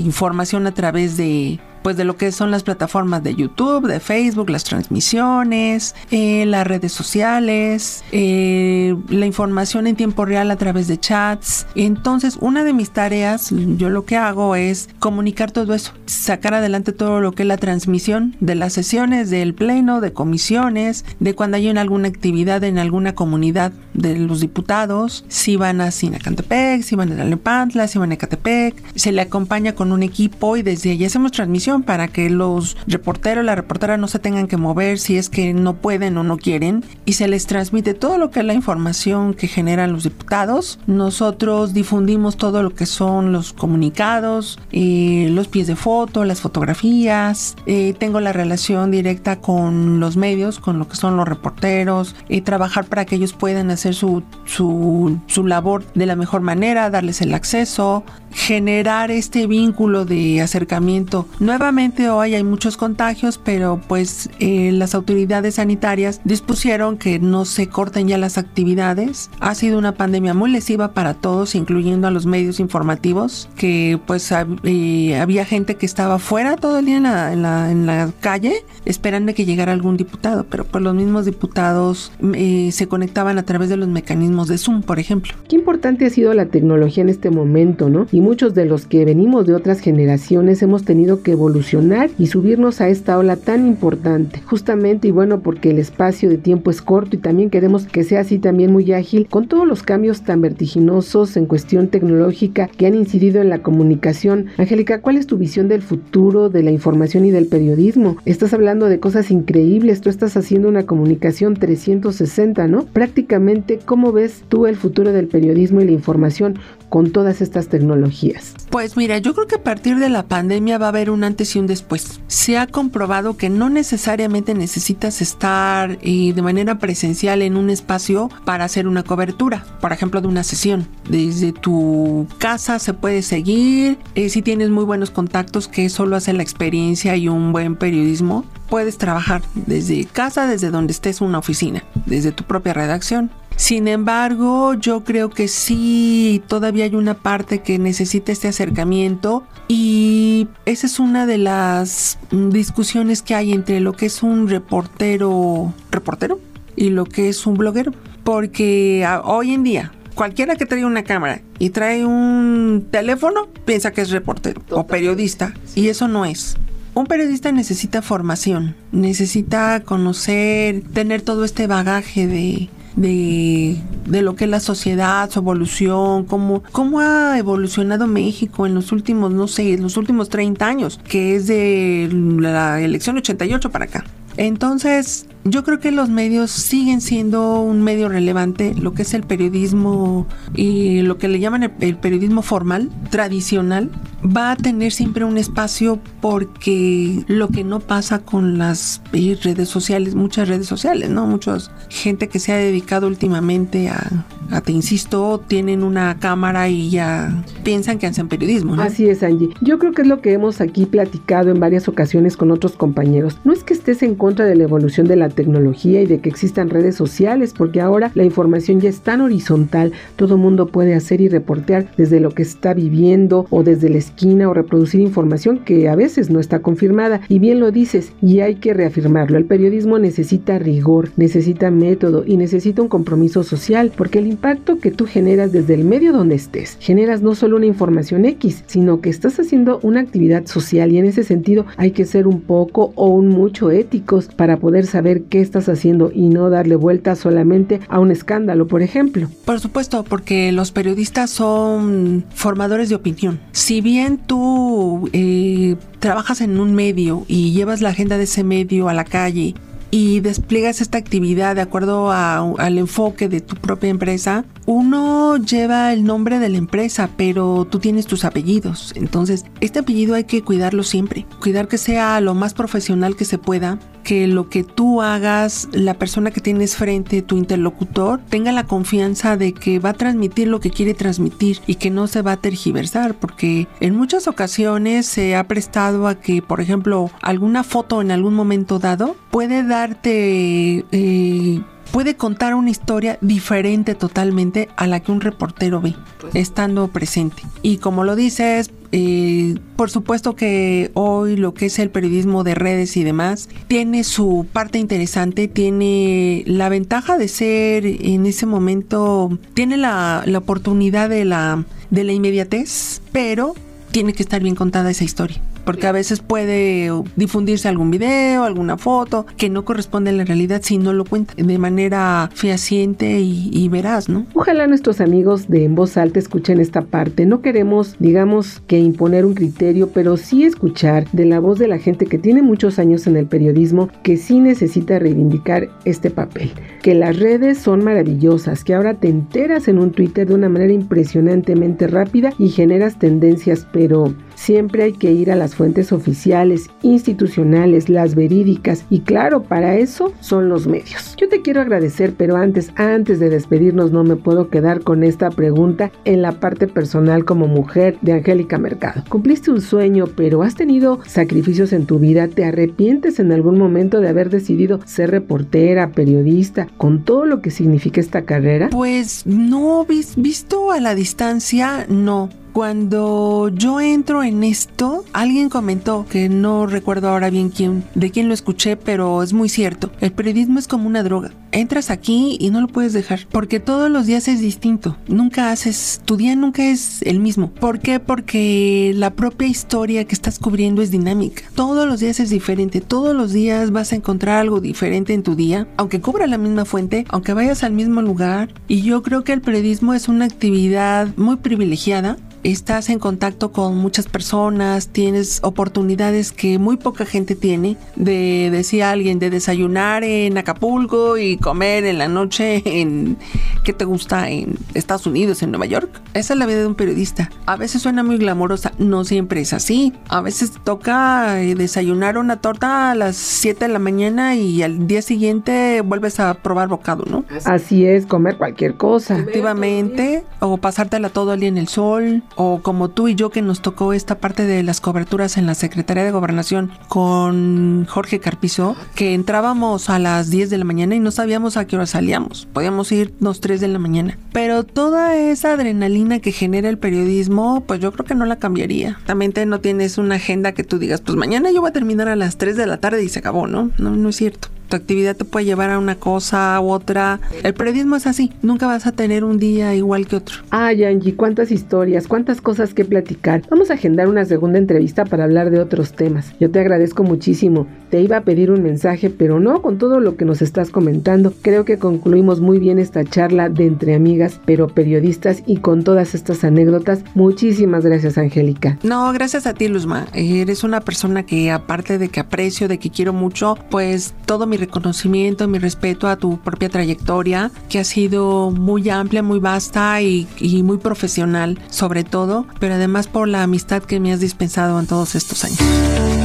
información 0.03 0.67
a 0.67 0.73
través 0.73 1.17
de 1.17 1.59
pues 1.85 1.97
de 1.97 2.03
lo 2.03 2.17
que 2.17 2.31
son 2.31 2.49
las 2.49 2.63
plataformas 2.63 3.21
de 3.21 3.35
YouTube, 3.35 3.85
de 3.85 3.99
Facebook, 3.99 4.49
las 4.49 4.63
transmisiones, 4.63 5.93
eh, 6.09 6.43
las 6.47 6.65
redes 6.65 6.91
sociales, 6.91 8.03
eh, 8.11 8.95
la 9.07 9.27
información 9.27 9.85
en 9.85 9.95
tiempo 9.95 10.25
real 10.25 10.49
a 10.49 10.55
través 10.55 10.87
de 10.87 10.99
chats. 10.99 11.67
Entonces, 11.75 12.39
una 12.41 12.63
de 12.63 12.73
mis 12.73 12.89
tareas, 12.89 13.51
yo 13.51 13.91
lo 13.91 14.03
que 14.03 14.17
hago 14.17 14.55
es 14.55 14.89
comunicar 14.97 15.51
todo 15.51 15.75
eso, 15.75 15.93
sacar 16.07 16.55
adelante 16.55 16.91
todo 16.91 17.21
lo 17.21 17.33
que 17.33 17.43
es 17.43 17.47
la 17.47 17.57
transmisión 17.57 18.35
de 18.39 18.55
las 18.55 18.73
sesiones 18.73 19.29
del 19.29 19.53
pleno, 19.53 20.01
de 20.01 20.11
comisiones, 20.11 21.05
de 21.19 21.35
cuando 21.35 21.57
hay 21.57 21.69
alguna 21.69 22.07
actividad 22.07 22.63
en 22.63 22.79
alguna 22.79 23.13
comunidad 23.13 23.73
de 23.95 24.17
los 24.17 24.41
diputados, 24.41 25.25
si 25.27 25.55
van 25.55 25.81
a 25.81 25.91
Sinacantepec, 25.91 26.83
si 26.83 26.95
van 26.95 27.11
a 27.11 27.15
Nalepantla, 27.15 27.87
si 27.87 27.97
van 27.97 28.11
a 28.11 28.15
Ecatepec, 28.15 28.75
se 28.95 29.11
le 29.11 29.21
acompaña 29.21 29.73
con 29.73 29.91
un 29.91 30.03
equipo 30.03 30.57
y 30.57 30.61
desde 30.61 30.91
allí 30.91 31.05
hacemos 31.05 31.31
transmisión 31.31 31.83
para 31.83 32.07
que 32.07 32.29
los 32.29 32.77
reporteros, 32.87 33.43
la 33.45 33.55
reportera 33.55 33.97
no 33.97 34.07
se 34.07 34.19
tengan 34.19 34.47
que 34.47 34.57
mover 34.57 34.99
si 34.99 35.17
es 35.17 35.29
que 35.29 35.53
no 35.53 35.75
pueden 35.77 36.17
o 36.17 36.23
no 36.23 36.37
quieren 36.37 36.83
y 37.05 37.13
se 37.13 37.27
les 37.27 37.47
transmite 37.47 37.93
todo 37.93 38.17
lo 38.17 38.31
que 38.31 38.41
es 38.41 38.45
la 38.45 38.53
información 38.53 39.33
que 39.33 39.47
generan 39.47 39.93
los 39.93 40.03
diputados. 40.03 40.79
Nosotros 40.87 41.73
difundimos 41.73 42.37
todo 42.37 42.63
lo 42.63 42.71
que 42.71 42.85
son 42.85 43.31
los 43.31 43.53
comunicados, 43.53 44.59
eh, 44.71 45.29
los 45.31 45.47
pies 45.47 45.67
de 45.67 45.75
foto, 45.75 46.25
las 46.25 46.41
fotografías. 46.41 47.55
Eh, 47.65 47.93
tengo 47.97 48.19
la 48.19 48.33
relación 48.33 48.91
directa 48.91 49.39
con 49.39 49.99
los 49.99 50.17
medios, 50.17 50.59
con 50.59 50.79
lo 50.79 50.87
que 50.87 50.95
son 50.95 51.17
los 51.17 51.27
reporteros, 51.27 52.15
y 52.29 52.41
trabajar 52.41 52.85
para 52.85 53.05
que 53.05 53.15
ellos 53.15 53.33
puedan 53.33 53.71
hacer 53.71 53.84
su, 53.93 54.23
su, 54.45 55.19
su 55.27 55.45
labor 55.45 55.83
de 55.93 56.05
la 56.05 56.15
mejor 56.15 56.41
manera, 56.41 56.89
darles 56.89 57.21
el 57.21 57.33
acceso, 57.33 58.03
generar 58.31 59.11
este 59.11 59.47
vínculo 59.47 60.05
de 60.05 60.41
acercamiento. 60.41 61.25
Nuevamente 61.39 62.09
hoy 62.09 62.35
hay 62.35 62.43
muchos 62.43 62.75
contagios, 62.75 63.39
pero 63.41 63.79
pues 63.87 64.29
eh, 64.39 64.71
las 64.73 64.93
autoridades 64.93 65.55
sanitarias 65.55 66.19
dispusieron 66.25 66.97
que 66.97 67.19
no 67.19 67.45
se 67.45 67.67
corten 67.67 68.07
ya 68.07 68.17
las 68.17 68.37
actividades. 68.37 69.29
Ha 69.39 69.55
sido 69.55 69.77
una 69.79 69.93
pandemia 69.93 70.33
muy 70.33 70.51
lesiva 70.51 70.93
para 70.93 71.13
todos, 71.13 71.55
incluyendo 71.55 72.07
a 72.07 72.11
los 72.11 72.25
medios 72.25 72.59
informativos, 72.59 73.49
que 73.55 73.99
pues 74.05 74.31
eh, 74.63 75.17
había 75.19 75.45
gente 75.45 75.75
que 75.75 75.85
estaba 75.85 76.19
fuera 76.19 76.57
todo 76.57 76.79
el 76.79 76.85
día 76.85 76.97
en 76.97 77.03
la, 77.03 77.33
en 77.33 77.41
la, 77.41 77.71
en 77.71 77.85
la 77.85 78.11
calle 78.19 78.65
esperando 78.83 79.33
que 79.33 79.45
llegara 79.45 79.71
algún 79.71 79.97
diputado, 79.97 80.45
pero 80.49 80.65
pues 80.65 80.83
los 80.83 80.93
mismos 80.93 81.25
diputados 81.25 82.11
eh, 82.33 82.69
se 82.71 82.87
conectaban 82.87 83.37
a 83.37 83.43
través 83.43 83.69
de 83.69 83.74
los 83.77 83.89
mecanismos 83.89 84.47
de 84.47 84.57
Zoom, 84.57 84.81
por 84.81 84.99
ejemplo. 84.99 85.33
Qué 85.47 85.55
importante 85.55 86.05
ha 86.05 86.09
sido 86.09 86.33
la 86.33 86.47
tecnología 86.47 87.03
en 87.03 87.09
este 87.09 87.29
momento, 87.29 87.89
¿no? 87.89 88.07
Y 88.11 88.21
muchos 88.21 88.53
de 88.53 88.65
los 88.65 88.85
que 88.85 89.05
venimos 89.05 89.45
de 89.45 89.53
otras 89.53 89.79
generaciones 89.79 90.61
hemos 90.61 90.83
tenido 90.83 91.21
que 91.21 91.31
evolucionar 91.31 92.09
y 92.17 92.27
subirnos 92.27 92.81
a 92.81 92.89
esta 92.89 93.17
ola 93.17 93.35
tan 93.35 93.67
importante. 93.67 94.41
Justamente 94.45 95.07
y 95.07 95.11
bueno, 95.11 95.41
porque 95.41 95.71
el 95.71 95.79
espacio 95.79 96.29
de 96.29 96.37
tiempo 96.37 96.71
es 96.71 96.81
corto 96.81 97.15
y 97.15 97.19
también 97.19 97.49
queremos 97.49 97.85
que 97.85 98.03
sea 98.03 98.21
así 98.21 98.39
también 98.39 98.71
muy 98.71 98.91
ágil 98.91 99.27
con 99.29 99.47
todos 99.47 99.67
los 99.67 99.83
cambios 99.83 100.23
tan 100.23 100.41
vertiginosos 100.41 101.37
en 101.37 101.45
cuestión 101.45 101.87
tecnológica 101.87 102.67
que 102.67 102.87
han 102.87 102.95
incidido 102.95 103.41
en 103.41 103.49
la 103.49 103.59
comunicación. 103.59 104.47
Angélica, 104.57 105.01
¿cuál 105.01 105.17
es 105.17 105.27
tu 105.27 105.37
visión 105.37 105.67
del 105.67 105.81
futuro 105.81 106.49
de 106.49 106.63
la 106.63 106.71
información 106.71 107.25
y 107.25 107.31
del 107.31 107.47
periodismo? 107.47 108.17
Estás 108.25 108.53
hablando 108.53 108.87
de 108.87 108.99
cosas 108.99 109.31
increíbles, 109.31 110.01
tú 110.01 110.09
estás 110.09 110.37
haciendo 110.37 110.69
una 110.69 110.85
comunicación 110.85 111.55
360, 111.55 112.67
¿no? 112.67 112.85
Prácticamente, 112.85 113.64
¿cómo 113.85 114.11
ves 114.11 114.43
tú 114.49 114.65
el 114.65 114.75
futuro 114.75 115.11
del 115.11 115.27
periodismo 115.27 115.81
y 115.81 115.85
la 115.85 115.91
información 115.91 116.59
con 116.89 117.11
todas 117.11 117.41
estas 117.41 117.67
tecnologías? 117.67 118.53
Pues 118.69 118.97
mira, 118.97 119.17
yo 119.17 119.33
creo 119.33 119.47
que 119.47 119.55
a 119.55 119.63
partir 119.63 119.97
de 119.97 120.09
la 120.09 120.27
pandemia 120.27 120.77
va 120.77 120.87
a 120.87 120.89
haber 120.89 121.09
un 121.09 121.23
antes 121.23 121.55
y 121.55 121.59
un 121.59 121.67
después. 121.67 122.19
Se 122.27 122.57
ha 122.57 122.67
comprobado 122.67 123.37
que 123.37 123.49
no 123.49 123.69
necesariamente 123.69 124.53
necesitas 124.53 125.21
estar 125.21 125.97
eh, 126.01 126.33
de 126.33 126.41
manera 126.41 126.79
presencial 126.79 127.41
en 127.41 127.57
un 127.57 127.69
espacio 127.69 128.29
para 128.45 128.65
hacer 128.65 128.87
una 128.87 129.03
cobertura, 129.03 129.65
por 129.81 129.91
ejemplo, 129.91 130.21
de 130.21 130.27
una 130.27 130.43
sesión. 130.43 130.87
Desde 131.09 131.51
tu 131.51 132.27
casa 132.37 132.79
se 132.79 132.93
puede 132.93 133.21
seguir, 133.21 133.97
eh, 134.15 134.29
si 134.29 134.41
tienes 134.41 134.69
muy 134.69 134.83
buenos 134.83 135.11
contactos, 135.11 135.67
que 135.67 135.89
solo 135.89 136.15
hace 136.15 136.33
la 136.33 136.43
experiencia 136.43 137.15
y 137.15 137.27
un 137.27 137.51
buen 137.51 137.75
periodismo, 137.75 138.45
puedes 138.69 138.97
trabajar 138.97 139.41
desde 139.55 140.05
casa, 140.05 140.47
desde 140.47 140.71
donde 140.71 140.93
estés 140.93 141.21
una 141.21 141.39
oficina, 141.39 141.83
desde 142.05 142.31
tu 142.31 142.43
propia 142.43 142.73
redacción. 142.73 143.31
Sin 143.57 143.87
embargo, 143.87 144.73
yo 144.73 145.03
creo 145.03 145.29
que 145.29 145.47
sí, 145.47 146.43
todavía 146.47 146.85
hay 146.85 146.95
una 146.95 147.13
parte 147.13 147.59
que 147.59 147.79
necesita 147.79 148.31
este 148.31 148.49
acercamiento 148.49 149.43
y 149.69 150.47
esa 150.65 150.87
es 150.87 150.99
una 150.99 151.25
de 151.25 151.37
las 151.37 152.19
discusiones 152.31 153.21
que 153.21 153.33
hay 153.33 153.53
entre 153.53 153.79
lo 153.79 153.93
que 153.93 154.07
es 154.07 154.23
un 154.23 154.49
reportero, 154.49 155.73
reportero 155.89 156.39
y 156.75 156.89
lo 156.89 157.05
que 157.05 157.29
es 157.29 157.47
un 157.47 157.55
bloguero. 157.55 157.93
Porque 158.25 159.07
hoy 159.23 159.53
en 159.53 159.63
día, 159.63 159.93
cualquiera 160.15 160.55
que 160.55 160.65
trae 160.65 160.83
una 160.83 161.03
cámara 161.03 161.41
y 161.57 161.69
trae 161.69 162.05
un 162.05 162.87
teléfono 162.91 163.47
piensa 163.65 163.91
que 163.91 164.01
es 164.01 164.09
reportero 164.09 164.61
o 164.69 164.85
periodista 164.85 165.53
y 165.75 165.87
eso 165.87 166.07
no 166.07 166.25
es. 166.25 166.57
Un 166.93 167.07
periodista 167.07 167.51
necesita 167.51 168.01
formación, 168.01 168.75
necesita 168.91 169.81
conocer, 169.81 170.81
tener 170.93 171.21
todo 171.21 171.43
este 171.43 171.67
bagaje 171.67 172.25
de, 172.25 172.69
de, 172.95 173.77
de, 174.05 174.21
lo 174.21 174.35
que 174.35 174.45
es 174.45 174.49
la 174.49 174.59
sociedad, 174.59 175.29
su 175.29 175.39
evolución, 175.39 176.25
cómo, 176.25 176.63
cómo 176.71 176.99
ha 176.99 177.37
evolucionado 177.37 178.07
México 178.07 178.65
en 178.65 178.73
los 178.73 178.91
últimos, 178.91 179.31
no 179.31 179.47
sé, 179.47 179.77
los 179.77 179.97
últimos 179.97 180.29
30 180.29 180.65
años, 180.65 180.99
que 181.07 181.35
es 181.35 181.47
de 181.47 182.09
la 182.39 182.81
elección 182.81 183.17
88 183.17 183.69
para 183.71 183.85
acá. 183.85 184.05
Entonces, 184.37 185.27
yo 185.47 185.63
creo 185.63 185.79
que 185.79 185.91
los 185.91 186.09
medios 186.09 186.49
siguen 186.49 187.01
siendo 187.01 187.61
un 187.61 187.83
medio 187.83 188.09
relevante, 188.09 188.73
lo 188.73 188.93
que 188.93 189.03
es 189.03 189.13
el 189.13 189.21
periodismo 189.21 190.25
y 190.55 191.03
lo 191.03 191.19
que 191.19 191.27
le 191.27 191.39
llaman 191.39 191.71
el, 191.79 191.97
periodismo 191.97 192.41
formal, 192.41 192.89
tradicional, 193.11 193.91
va 194.25 194.51
a 194.51 194.55
tener 194.55 194.91
siempre 194.91 195.23
un 195.23 195.37
espacio 195.37 195.99
porque 196.19 197.23
lo 197.27 197.49
que 197.49 197.63
no 197.63 197.79
pasa 197.79 198.19
con 198.19 198.57
las 198.57 199.03
redes 199.11 199.69
sociales, 199.69 200.15
muchas 200.15 200.47
redes 200.47 200.65
sociales, 200.65 201.11
¿no? 201.11 201.27
Mucha 201.27 201.57
gente 201.89 202.27
que 202.27 202.39
se 202.39 202.51
ha 202.51 202.57
dedicado 202.57 203.05
últimamente 203.05 203.89
a, 203.89 204.25
a, 204.49 204.61
te 204.61 204.71
insisto, 204.71 205.43
tienen 205.47 205.83
una 205.83 206.17
cámara 206.17 206.69
y 206.69 206.89
ya 206.89 207.43
piensan 207.63 207.99
que 207.99 208.07
hacen 208.07 208.29
periodismo, 208.29 208.75
¿no? 208.75 208.81
Así 208.81 209.07
es, 209.07 209.21
Angie. 209.21 209.49
Yo 209.61 209.77
creo 209.77 209.91
que 209.91 210.01
es 210.01 210.07
lo 210.07 210.21
que 210.21 210.33
hemos 210.33 210.59
aquí 210.59 210.87
platicado 210.87 211.51
en 211.51 211.59
varias 211.59 211.87
ocasiones 211.87 212.35
con 212.35 212.49
otros 212.49 212.71
compañeros. 212.71 213.37
No 213.43 213.53
es 213.53 213.63
que 213.63 213.75
estés 213.75 214.01
en 214.01 214.15
contra 214.15 214.45
de 214.45 214.55
la 214.55 214.63
evolución 214.63 215.07
de 215.07 215.17
la 215.17 215.25
tecnología 215.35 216.01
y 216.01 216.05
de 216.05 216.19
que 216.19 216.29
existan 216.29 216.69
redes 216.69 216.95
sociales, 216.95 217.53
porque 217.55 217.81
ahora 217.81 218.11
la 218.15 218.23
información 218.23 218.81
ya 218.81 218.89
es 218.89 219.01
tan 219.01 219.21
horizontal, 219.21 219.91
todo 220.15 220.37
mundo 220.37 220.67
puede 220.67 220.95
hacer 220.95 221.21
y 221.21 221.29
reportear 221.29 221.87
desde 221.97 222.19
lo 222.19 222.31
que 222.31 222.41
está 222.41 222.73
viviendo 222.73 223.45
o 223.49 223.63
desde 223.63 223.89
la 223.89 223.97
esquina 223.97 224.49
o 224.49 224.53
reproducir 224.53 225.01
información 225.01 225.59
que 225.59 225.89
a 225.89 225.95
veces 225.95 226.29
no 226.29 226.39
está 226.39 226.59
confirmada. 226.59 227.21
Y 227.29 227.39
bien 227.39 227.59
lo 227.59 227.71
dices, 227.71 228.13
y 228.21 228.39
hay 228.39 228.55
que 228.55 228.73
reafirmarlo, 228.73 229.37
el 229.37 229.45
periodismo 229.45 229.99
necesita 229.99 230.57
rigor, 230.57 231.09
necesita 231.17 231.71
método 231.71 232.23
y 232.25 232.37
necesita 232.37 232.81
un 232.81 232.87
compromiso 232.87 233.43
social, 233.43 233.91
porque 233.95 234.19
el 234.19 234.27
impacto 234.27 234.79
que 234.79 234.91
tú 234.91 235.05
generas 235.05 235.51
desde 235.51 235.73
el 235.73 235.83
medio 235.83 236.13
donde 236.13 236.35
estés, 236.35 236.77
generas 236.79 237.21
no 237.21 237.35
solo 237.35 237.57
una 237.57 237.65
información 237.65 238.25
X, 238.25 238.63
sino 238.67 239.01
que 239.01 239.09
estás 239.09 239.39
haciendo 239.39 239.79
una 239.83 239.99
actividad 239.99 240.45
social 240.45 240.91
y 240.91 240.97
en 240.97 241.05
ese 241.05 241.23
sentido 241.23 241.65
hay 241.77 241.91
que 241.91 242.05
ser 242.05 242.27
un 242.27 242.41
poco 242.41 242.93
o 242.95 243.07
un 243.07 243.27
mucho 243.27 243.71
éticos 243.71 244.27
para 244.27 244.57
poder 244.57 244.85
saber 244.85 245.23
qué 245.25 245.41
estás 245.41 245.69
haciendo 245.69 246.11
y 246.13 246.29
no 246.29 246.49
darle 246.49 246.75
vuelta 246.75 247.15
solamente 247.15 247.79
a 247.89 247.99
un 247.99 248.11
escándalo, 248.11 248.67
por 248.67 248.81
ejemplo. 248.81 249.27
Por 249.45 249.59
supuesto, 249.59 250.03
porque 250.03 250.51
los 250.51 250.71
periodistas 250.71 251.29
son 251.29 252.25
formadores 252.33 252.89
de 252.89 252.95
opinión. 252.95 253.39
Si 253.51 253.81
bien 253.81 254.17
tú 254.17 255.09
eh, 255.13 255.75
trabajas 255.99 256.41
en 256.41 256.59
un 256.59 256.73
medio 256.73 257.25
y 257.27 257.51
llevas 257.51 257.81
la 257.81 257.89
agenda 257.89 258.17
de 258.17 258.23
ese 258.23 258.43
medio 258.43 258.89
a 258.89 258.93
la 258.93 259.03
calle 259.03 259.55
y 259.91 260.19
despliegas 260.19 260.81
esta 260.81 260.97
actividad 260.97 261.55
de 261.55 261.61
acuerdo 261.61 262.11
al 262.11 262.77
enfoque 262.77 263.29
de 263.29 263.41
tu 263.41 263.55
propia 263.55 263.89
empresa, 263.89 264.43
uno 264.65 265.37
lleva 265.37 265.93
el 265.93 266.03
nombre 266.03 266.39
de 266.39 266.49
la 266.49 266.57
empresa, 266.57 267.09
pero 267.15 267.65
tú 267.69 267.79
tienes 267.79 268.07
tus 268.07 268.25
apellidos. 268.25 268.93
Entonces, 268.95 269.45
este 269.61 269.79
apellido 269.79 270.15
hay 270.15 270.23
que 270.23 270.41
cuidarlo 270.41 270.83
siempre. 270.83 271.25
Cuidar 271.39 271.67
que 271.67 271.77
sea 271.77 272.19
lo 272.21 272.33
más 272.33 272.53
profesional 272.53 273.15
que 273.15 273.25
se 273.25 273.37
pueda, 273.37 273.79
que 274.03 274.27
lo 274.27 274.49
que 274.49 274.63
tú 274.63 275.01
hagas, 275.01 275.67
la 275.71 275.95
persona 275.95 276.31
que 276.31 276.41
tienes 276.41 276.75
frente, 276.75 277.21
tu 277.21 277.37
interlocutor, 277.37 278.21
tenga 278.29 278.51
la 278.51 278.65
confianza 278.65 279.37
de 279.37 279.53
que 279.53 279.79
va 279.79 279.89
a 279.89 279.93
transmitir 279.93 280.47
lo 280.47 280.59
que 280.59 280.71
quiere 280.71 280.93
transmitir 280.93 281.59
y 281.67 281.75
que 281.75 281.89
no 281.89 282.07
se 282.07 282.21
va 282.21 282.33
a 282.33 282.37
tergiversar, 282.37 283.15
porque 283.15 283.67
en 283.79 283.95
muchas 283.95 284.27
ocasiones 284.27 285.05
se 285.05 285.35
ha 285.35 285.47
prestado 285.47 286.07
a 286.07 286.15
que, 286.15 286.41
por 286.41 286.61
ejemplo, 286.61 287.11
alguna 287.21 287.63
foto 287.63 288.01
en 288.01 288.11
algún 288.11 288.33
momento 288.33 288.79
dado 288.79 289.15
puede 289.31 289.63
darte... 289.63 290.85
Eh, 290.91 291.61
puede 291.91 292.15
contar 292.15 292.55
una 292.55 292.69
historia 292.69 293.17
diferente 293.21 293.95
totalmente 293.95 294.69
a 294.75 294.87
la 294.87 294.99
que 294.99 295.11
un 295.11 295.21
reportero 295.21 295.81
ve, 295.81 295.95
estando 296.33 296.87
presente. 296.89 297.43
Y 297.61 297.77
como 297.77 298.03
lo 298.03 298.15
dices, 298.15 298.71
eh, 298.91 299.55
por 299.75 299.89
supuesto 299.89 300.35
que 300.35 300.91
hoy 300.93 301.35
lo 301.35 301.53
que 301.53 301.67
es 301.67 301.79
el 301.79 301.89
periodismo 301.89 302.43
de 302.43 302.55
redes 302.55 302.97
y 302.97 303.03
demás 303.03 303.49
tiene 303.67 304.03
su 304.03 304.45
parte 304.51 304.77
interesante, 304.77 305.47
tiene 305.47 306.43
la 306.45 306.69
ventaja 306.69 307.17
de 307.17 307.27
ser 307.27 307.85
en 307.85 308.25
ese 308.25 308.45
momento, 308.45 309.37
tiene 309.53 309.77
la, 309.77 310.23
la 310.25 310.37
oportunidad 310.37 311.09
de 311.09 311.25
la, 311.25 311.65
de 311.89 312.03
la 312.03 312.13
inmediatez, 312.13 313.01
pero 313.11 313.53
tiene 313.91 314.13
que 314.13 314.23
estar 314.23 314.41
bien 314.41 314.55
contada 314.55 314.91
esa 314.91 315.03
historia 315.03 315.41
porque 315.65 315.87
a 315.87 315.91
veces 315.91 316.19
puede 316.19 316.91
difundirse 317.15 317.67
algún 317.67 317.91
video, 317.91 318.43
alguna 318.43 318.77
foto 318.77 319.25
que 319.37 319.49
no 319.49 319.65
corresponde 319.65 320.11
a 320.11 320.13
la 320.13 320.23
realidad 320.23 320.61
si 320.63 320.77
no 320.77 320.93
lo 320.93 321.05
cuenta 321.05 321.33
de 321.35 321.57
manera 321.57 322.29
fehaciente 322.33 323.19
y, 323.19 323.67
veraz, 323.69 324.09
¿no? 324.09 324.25
Ojalá 324.35 324.67
nuestros 324.67 325.01
amigos 325.01 325.47
de 325.47 325.65
En 325.65 325.75
Voz 325.75 325.97
Alta 325.97 326.19
escuchen 326.19 326.59
esta 326.59 326.83
parte. 326.83 327.25
No 327.25 327.41
queremos, 327.41 327.95
digamos, 327.99 328.61
que 328.67 328.79
imponer 328.79 329.25
un 329.25 329.33
criterio, 329.33 329.89
pero 329.89 330.17
sí 330.17 330.43
escuchar 330.43 331.09
de 331.11 331.25
la 331.25 331.39
voz 331.39 331.57
de 331.57 331.67
la 331.67 331.79
gente 331.79 332.05
que 332.05 332.19
tiene 332.19 332.41
muchos 332.41 332.79
años 332.79 333.07
en 333.07 333.17
el 333.17 333.25
periodismo, 333.25 333.89
que 334.03 334.17
sí 334.17 334.39
necesita 334.39 334.99
reivindicar 334.99 335.69
este 335.83 336.11
papel. 336.11 336.51
Que 336.81 336.93
las 336.93 337.17
redes 337.17 337.57
son 337.57 337.83
maravillosas, 337.83 338.63
que 338.63 338.75
ahora 338.75 338.93
te 338.93 339.09
enteras 339.09 339.67
en 339.67 339.79
un 339.79 339.91
Twitter 339.91 340.27
de 340.27 340.35
una 340.35 340.49
manera 340.49 340.73
impresionantemente 340.73 341.87
rápida 341.87 342.33
y 342.37 342.49
generas 342.49 342.99
tendencias, 342.99 343.67
pero 343.71 344.13
Siempre 344.35 344.83
hay 344.83 344.93
que 344.93 345.11
ir 345.11 345.31
a 345.31 345.35
las 345.35 345.55
fuentes 345.55 345.91
oficiales, 345.91 346.69
institucionales, 346.81 347.89
las 347.89 348.15
verídicas 348.15 348.85
y 348.89 348.99
claro, 348.99 349.43
para 349.43 349.75
eso 349.77 350.13
son 350.19 350.49
los 350.49 350.67
medios. 350.67 351.15
Yo 351.17 351.29
te 351.29 351.41
quiero 351.41 351.61
agradecer, 351.61 352.13
pero 352.17 352.35
antes, 352.35 352.71
antes 352.75 353.19
de 353.19 353.29
despedirnos 353.29 353.91
no 353.91 354.03
me 354.03 354.15
puedo 354.15 354.49
quedar 354.49 354.81
con 354.81 355.03
esta 355.03 355.29
pregunta 355.31 355.91
en 356.03 356.21
la 356.21 356.33
parte 356.33 356.67
personal 356.67 357.25
como 357.25 357.47
mujer 357.47 357.97
de 358.01 358.13
Angélica 358.13 358.57
Mercado. 358.57 359.03
Cumpliste 359.09 359.51
un 359.51 359.61
sueño, 359.61 360.05
pero 360.15 360.43
has 360.43 360.55
tenido 360.55 360.99
sacrificios 361.05 361.73
en 361.73 361.85
tu 361.85 361.99
vida, 361.99 362.27
¿te 362.27 362.45
arrepientes 362.45 363.19
en 363.19 363.31
algún 363.31 363.57
momento 363.57 364.01
de 364.01 364.09
haber 364.09 364.29
decidido 364.29 364.79
ser 364.85 365.11
reportera, 365.11 365.91
periodista, 365.91 366.67
con 366.77 367.03
todo 367.03 367.25
lo 367.25 367.41
que 367.41 367.51
significa 367.51 368.01
esta 368.01 368.23
carrera? 368.23 368.69
Pues 368.71 369.25
no, 369.25 369.85
visto 370.17 370.71
a 370.71 370.79
la 370.79 370.95
distancia, 370.95 371.85
no 371.89 372.29
cuando 372.55 373.49
yo 373.49 373.81
entro 373.81 374.23
en 374.23 374.41
esto, 374.45 375.03
alguien 375.11 375.49
comentó, 375.49 376.05
que 376.09 376.29
no 376.29 376.67
recuerdo 376.67 377.09
ahora 377.09 377.29
bien 377.29 377.49
quién, 377.49 377.83
de 377.95 378.11
quién 378.11 378.29
lo 378.29 378.33
escuché, 378.33 378.77
pero 378.77 379.21
es 379.21 379.33
muy 379.33 379.49
cierto. 379.49 379.91
El 379.99 380.13
periodismo 380.13 380.57
es 380.57 380.69
como 380.69 380.87
una 380.87 381.03
droga. 381.03 381.33
Entras 381.51 381.89
aquí 381.89 382.37
y 382.39 382.51
no 382.51 382.61
lo 382.61 382.69
puedes 382.69 382.93
dejar, 382.93 383.27
porque 383.29 383.59
todos 383.59 383.91
los 383.91 384.05
días 384.05 384.29
es 384.29 384.39
distinto. 384.39 384.95
Nunca 385.09 385.51
haces, 385.51 385.99
tu 386.05 386.15
día 386.15 386.33
nunca 386.37 386.63
es 386.63 387.01
el 387.01 387.19
mismo. 387.19 387.51
¿Por 387.51 387.79
qué? 387.79 387.99
Porque 387.99 388.93
la 388.95 389.09
propia 389.15 389.49
historia 389.49 390.05
que 390.05 390.15
estás 390.15 390.39
cubriendo 390.39 390.81
es 390.81 390.91
dinámica. 390.91 391.43
Todos 391.55 391.85
los 391.85 391.99
días 391.99 392.21
es 392.21 392.29
diferente, 392.29 392.79
todos 392.79 393.13
los 393.13 393.33
días 393.33 393.71
vas 393.71 393.91
a 393.91 393.97
encontrar 393.97 394.37
algo 394.37 394.61
diferente 394.61 395.13
en 395.13 395.23
tu 395.23 395.35
día, 395.35 395.67
aunque 395.75 395.99
cubra 395.99 396.25
la 396.25 396.37
misma 396.37 396.63
fuente, 396.63 397.03
aunque 397.09 397.33
vayas 397.33 397.63
al 397.65 397.73
mismo 397.73 398.01
lugar. 398.01 398.53
Y 398.69 398.81
yo 398.81 399.03
creo 399.03 399.25
que 399.25 399.33
el 399.33 399.41
periodismo 399.41 399.93
es 399.93 400.07
una 400.07 400.23
actividad 400.23 401.09
muy 401.17 401.35
privilegiada 401.35 402.15
estás 402.51 402.89
en 402.89 402.99
contacto 402.99 403.51
con 403.51 403.77
muchas 403.77 404.07
personas, 404.07 404.89
tienes 404.89 405.39
oportunidades 405.43 406.31
que 406.31 406.59
muy 406.59 406.77
poca 406.77 407.05
gente 407.05 407.35
tiene, 407.35 407.77
de 407.95 408.49
decía 408.51 408.91
alguien, 408.91 409.19
de 409.19 409.29
desayunar 409.29 410.03
en 410.03 410.37
Acapulco 410.37 411.17
y 411.17 411.37
comer 411.37 411.85
en 411.85 411.97
la 411.97 412.07
noche 412.07 412.61
en, 412.65 413.17
¿qué 413.63 413.73
te 413.73 413.85
gusta? 413.85 414.29
En 414.29 414.57
Estados 414.73 415.07
Unidos, 415.07 415.41
en 415.41 415.51
Nueva 415.51 415.65
York. 415.65 415.89
Esa 416.13 416.33
es 416.33 416.39
la 416.39 416.45
vida 416.45 416.59
de 416.59 416.67
un 416.67 416.75
periodista. 416.75 417.29
A 417.45 417.55
veces 417.55 417.81
suena 417.81 418.03
muy 418.03 418.17
glamorosa, 418.17 418.71
no 418.77 419.03
siempre 419.05 419.41
es 419.41 419.53
así. 419.53 419.93
A 420.09 420.21
veces 420.21 420.51
toca 420.63 421.41
eh, 421.41 421.55
desayunar 421.55 422.17
una 422.17 422.37
torta 422.37 422.91
a 422.91 422.95
las 422.95 423.15
7 423.15 423.65
de 423.65 423.73
la 423.73 423.79
mañana 423.79 424.35
y 424.35 424.61
al 424.61 424.87
día 424.87 425.01
siguiente 425.01 425.81
vuelves 425.81 426.19
a 426.19 426.33
probar 426.35 426.67
bocado, 426.67 427.05
¿no? 427.09 427.25
Así 427.45 427.85
es, 427.85 428.05
comer 428.05 428.37
cualquier 428.37 428.75
cosa. 428.75 429.17
Efectivamente, 429.17 430.23
o 430.39 430.57
pasártela 430.57 431.09
todo 431.09 431.33
el 431.33 431.39
día 431.39 431.49
en 431.49 431.57
el 431.57 431.67
sol, 431.67 432.23
o 432.35 432.61
como 432.61 432.89
tú 432.89 433.07
y 433.07 433.15
yo 433.15 433.29
que 433.29 433.41
nos 433.41 433.61
tocó 433.61 433.93
esta 433.93 434.19
parte 434.19 434.45
de 434.45 434.63
las 434.63 434.81
coberturas 434.81 435.37
en 435.37 435.45
la 435.45 435.55
Secretaría 435.55 436.03
de 436.03 436.11
Gobernación 436.11 436.71
con 436.87 437.85
Jorge 437.89 438.19
Carpizo, 438.19 438.75
que 438.95 439.13
entrábamos 439.13 439.89
a 439.89 439.99
las 439.99 440.29
10 440.29 440.49
de 440.49 440.57
la 440.57 440.65
mañana 440.65 440.95
y 440.95 440.99
no 440.99 441.11
sabíamos 441.11 441.57
a 441.57 441.65
qué 441.65 441.75
hora 441.75 441.85
salíamos. 441.85 442.47
Podíamos 442.53 442.91
irnos 442.91 443.41
3 443.41 443.61
de 443.61 443.67
la 443.67 443.79
mañana. 443.79 444.17
Pero 444.33 444.63
toda 444.63 445.15
esa 445.15 445.53
adrenalina 445.53 446.19
que 446.19 446.31
genera 446.31 446.69
el 446.69 446.77
periodismo, 446.77 447.63
pues 447.65 447.79
yo 447.79 447.91
creo 447.91 448.05
que 448.05 448.15
no 448.15 448.25
la 448.25 448.37
cambiaría. 448.37 448.97
También 449.05 449.33
no 449.47 449.59
tienes 449.59 449.97
una 449.97 450.15
agenda 450.15 450.53
que 450.53 450.63
tú 450.63 450.79
digas, 450.79 451.01
pues 451.01 451.17
mañana 451.17 451.51
yo 451.51 451.61
voy 451.61 451.69
a 451.69 451.73
terminar 451.73 452.07
a 452.07 452.15
las 452.15 452.37
3 452.37 452.55
de 452.55 452.67
la 452.67 452.77
tarde 452.77 453.03
y 453.03 453.09
se 453.09 453.19
acabó, 453.19 453.47
¿no? 453.47 453.71
No, 453.77 453.91
no 453.91 454.09
es 454.09 454.15
cierto 454.15 454.49
tu 454.67 454.75
actividad 454.75 455.15
te 455.15 455.25
puede 455.25 455.45
llevar 455.45 455.69
a 455.69 455.79
una 455.79 455.95
cosa 455.95 456.59
u 456.61 456.69
otra. 456.69 457.19
El 457.43 457.53
periodismo 457.53 457.95
es 457.95 458.07
así, 458.07 458.31
nunca 458.41 458.67
vas 458.67 458.87
a 458.87 458.91
tener 458.91 459.23
un 459.23 459.37
día 459.37 459.75
igual 459.75 460.07
que 460.07 460.17
otro. 460.17 460.37
Ay, 460.49 460.83
Angie, 460.83 461.15
cuántas 461.15 461.51
historias, 461.51 462.07
cuántas 462.07 462.41
cosas 462.41 462.73
que 462.73 462.85
platicar. 462.85 463.41
Vamos 463.49 463.69
a 463.69 463.75
agendar 463.75 464.07
una 464.07 464.25
segunda 464.25 464.57
entrevista 464.57 465.05
para 465.05 465.23
hablar 465.23 465.51
de 465.51 465.59
otros 465.59 465.93
temas. 465.93 466.33
Yo 466.39 466.51
te 466.51 466.59
agradezco 466.59 467.03
muchísimo. 467.03 467.67
Te 467.89 468.01
iba 468.01 468.17
a 468.17 468.21
pedir 468.21 468.51
un 468.51 468.63
mensaje, 468.63 469.09
pero 469.09 469.39
no 469.39 469.61
con 469.61 469.77
todo 469.77 469.99
lo 469.99 470.17
que 470.17 470.25
nos 470.25 470.41
estás 470.41 470.69
comentando. 470.69 471.33
Creo 471.41 471.65
que 471.65 471.77
concluimos 471.77 472.41
muy 472.41 472.59
bien 472.59 472.79
esta 472.79 473.03
charla 473.03 473.49
de 473.49 473.65
entre 473.65 473.95
amigas, 473.95 474.39
pero 474.45 474.67
periodistas 474.67 475.43
y 475.45 475.57
con 475.57 475.83
todas 475.83 476.15
estas 476.15 476.43
anécdotas. 476.43 477.03
Muchísimas 477.13 477.85
gracias, 477.85 478.17
Angélica. 478.17 478.77
No, 478.83 479.11
gracias 479.13 479.47
a 479.47 479.53
ti, 479.53 479.67
Luzma. 479.67 480.07
Eres 480.13 480.63
una 480.63 480.81
persona 480.81 481.23
que 481.23 481.51
aparte 481.51 481.97
de 481.97 482.09
que 482.09 482.19
aprecio, 482.19 482.67
de 482.67 482.79
que 482.79 482.89
quiero 482.89 483.13
mucho, 483.13 483.57
pues 483.69 484.13
todo 484.25 484.47
mi 484.47 484.54
mi 484.55 484.65
reconocimiento, 484.65 485.47
mi 485.47 485.59
respeto 485.59 486.07
a 486.07 486.15
tu 486.15 486.39
propia 486.39 486.69
trayectoria, 486.69 487.51
que 487.69 487.79
ha 487.79 487.83
sido 487.83 488.51
muy 488.51 488.89
amplia, 488.89 489.21
muy 489.21 489.39
vasta 489.39 490.01
y, 490.01 490.27
y 490.39 490.63
muy 490.63 490.77
profesional 490.77 491.59
sobre 491.69 492.03
todo, 492.03 492.45
pero 492.59 492.75
además 492.75 493.07
por 493.07 493.27
la 493.27 493.43
amistad 493.43 493.83
que 493.83 493.99
me 493.99 494.13
has 494.13 494.21
dispensado 494.21 494.79
en 494.79 494.87
todos 494.87 495.15
estos 495.15 495.43
años. 495.43 496.24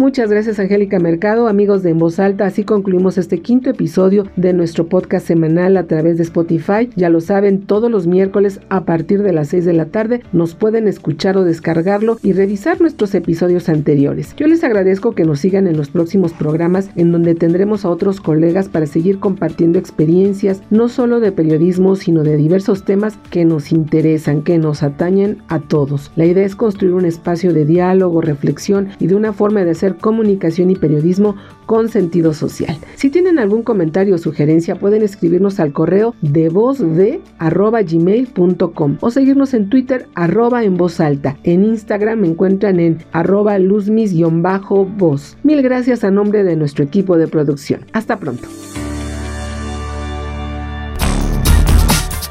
Muchas 0.00 0.30
gracias 0.30 0.58
Angélica 0.58 0.98
Mercado, 0.98 1.46
amigos 1.46 1.82
de 1.82 1.90
En 1.90 1.98
Voz 1.98 2.18
Alta. 2.20 2.46
Así 2.46 2.64
concluimos 2.64 3.18
este 3.18 3.40
quinto 3.40 3.68
episodio 3.68 4.24
de 4.34 4.54
nuestro 4.54 4.86
podcast 4.86 5.26
semanal 5.26 5.76
a 5.76 5.84
través 5.84 6.16
de 6.16 6.22
Spotify. 6.22 6.88
Ya 6.96 7.10
lo 7.10 7.20
saben, 7.20 7.66
todos 7.66 7.90
los 7.90 8.06
miércoles 8.06 8.60
a 8.70 8.86
partir 8.86 9.22
de 9.22 9.34
las 9.34 9.48
6 9.48 9.66
de 9.66 9.74
la 9.74 9.84
tarde 9.84 10.22
nos 10.32 10.54
pueden 10.54 10.88
escuchar 10.88 11.36
o 11.36 11.44
descargarlo 11.44 12.16
y 12.22 12.32
revisar 12.32 12.80
nuestros 12.80 13.14
episodios 13.14 13.68
anteriores. 13.68 14.34
Yo 14.38 14.46
les 14.46 14.64
agradezco 14.64 15.14
que 15.14 15.26
nos 15.26 15.40
sigan 15.40 15.66
en 15.66 15.76
los 15.76 15.90
próximos 15.90 16.32
programas 16.32 16.88
en 16.96 17.12
donde 17.12 17.34
tendremos 17.34 17.84
a 17.84 17.90
otros 17.90 18.22
colegas 18.22 18.70
para 18.70 18.86
seguir 18.86 19.18
compartiendo 19.18 19.78
experiencias 19.78 20.62
no 20.70 20.88
solo 20.88 21.20
de 21.20 21.30
periodismo 21.30 21.94
sino 21.94 22.22
de 22.22 22.38
diversos 22.38 22.86
temas 22.86 23.18
que 23.30 23.44
nos 23.44 23.70
interesan, 23.70 24.40
que 24.40 24.56
nos 24.56 24.82
atañen 24.82 25.42
a 25.48 25.58
todos. 25.58 26.10
La 26.16 26.24
idea 26.24 26.46
es 26.46 26.56
construir 26.56 26.94
un 26.94 27.04
espacio 27.04 27.52
de 27.52 27.66
diálogo, 27.66 28.22
reflexión 28.22 28.88
y 28.98 29.06
de 29.06 29.14
una 29.14 29.34
forma 29.34 29.62
de 29.62 29.74
hacer 29.90 30.00
comunicación 30.00 30.70
y 30.70 30.76
periodismo 30.76 31.36
con 31.66 31.88
sentido 31.88 32.34
social. 32.34 32.76
Si 32.96 33.10
tienen 33.10 33.38
algún 33.38 33.62
comentario 33.62 34.14
o 34.14 34.18
sugerencia 34.18 34.76
pueden 34.76 35.02
escribirnos 35.02 35.60
al 35.60 35.72
correo 35.72 36.14
de 36.20 36.48
voz 36.48 36.78
de 36.78 37.20
arroba 37.38 37.82
gmail.com 37.82 38.98
o 39.00 39.10
seguirnos 39.10 39.54
en 39.54 39.68
Twitter 39.68 40.08
arroba 40.14 40.64
en 40.64 40.76
voz 40.76 41.00
alta. 41.00 41.36
En 41.44 41.64
Instagram 41.64 42.20
me 42.20 42.28
encuentran 42.28 42.80
en 42.80 42.98
arroba 43.12 43.58
luzmis-voz. 43.58 45.36
Mil 45.42 45.62
gracias 45.62 46.04
a 46.04 46.10
nombre 46.10 46.44
de 46.44 46.56
nuestro 46.56 46.84
equipo 46.84 47.16
de 47.16 47.28
producción. 47.28 47.84
Hasta 47.92 48.18
pronto. 48.18 48.48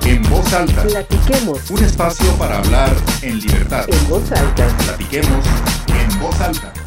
En 0.05 0.23
voz 0.23 0.53
alta. 0.53 0.83
Platiquemos. 0.83 1.69
Un 1.69 1.83
espacio 1.83 2.31
para 2.39 2.57
hablar 2.57 2.89
en 3.21 3.39
libertad. 3.39 3.85
En 3.87 4.09
voz 4.09 4.31
alta. 4.31 4.67
Platiquemos 4.77 5.45
en 5.87 6.19
voz 6.19 6.41
alta. 6.41 6.78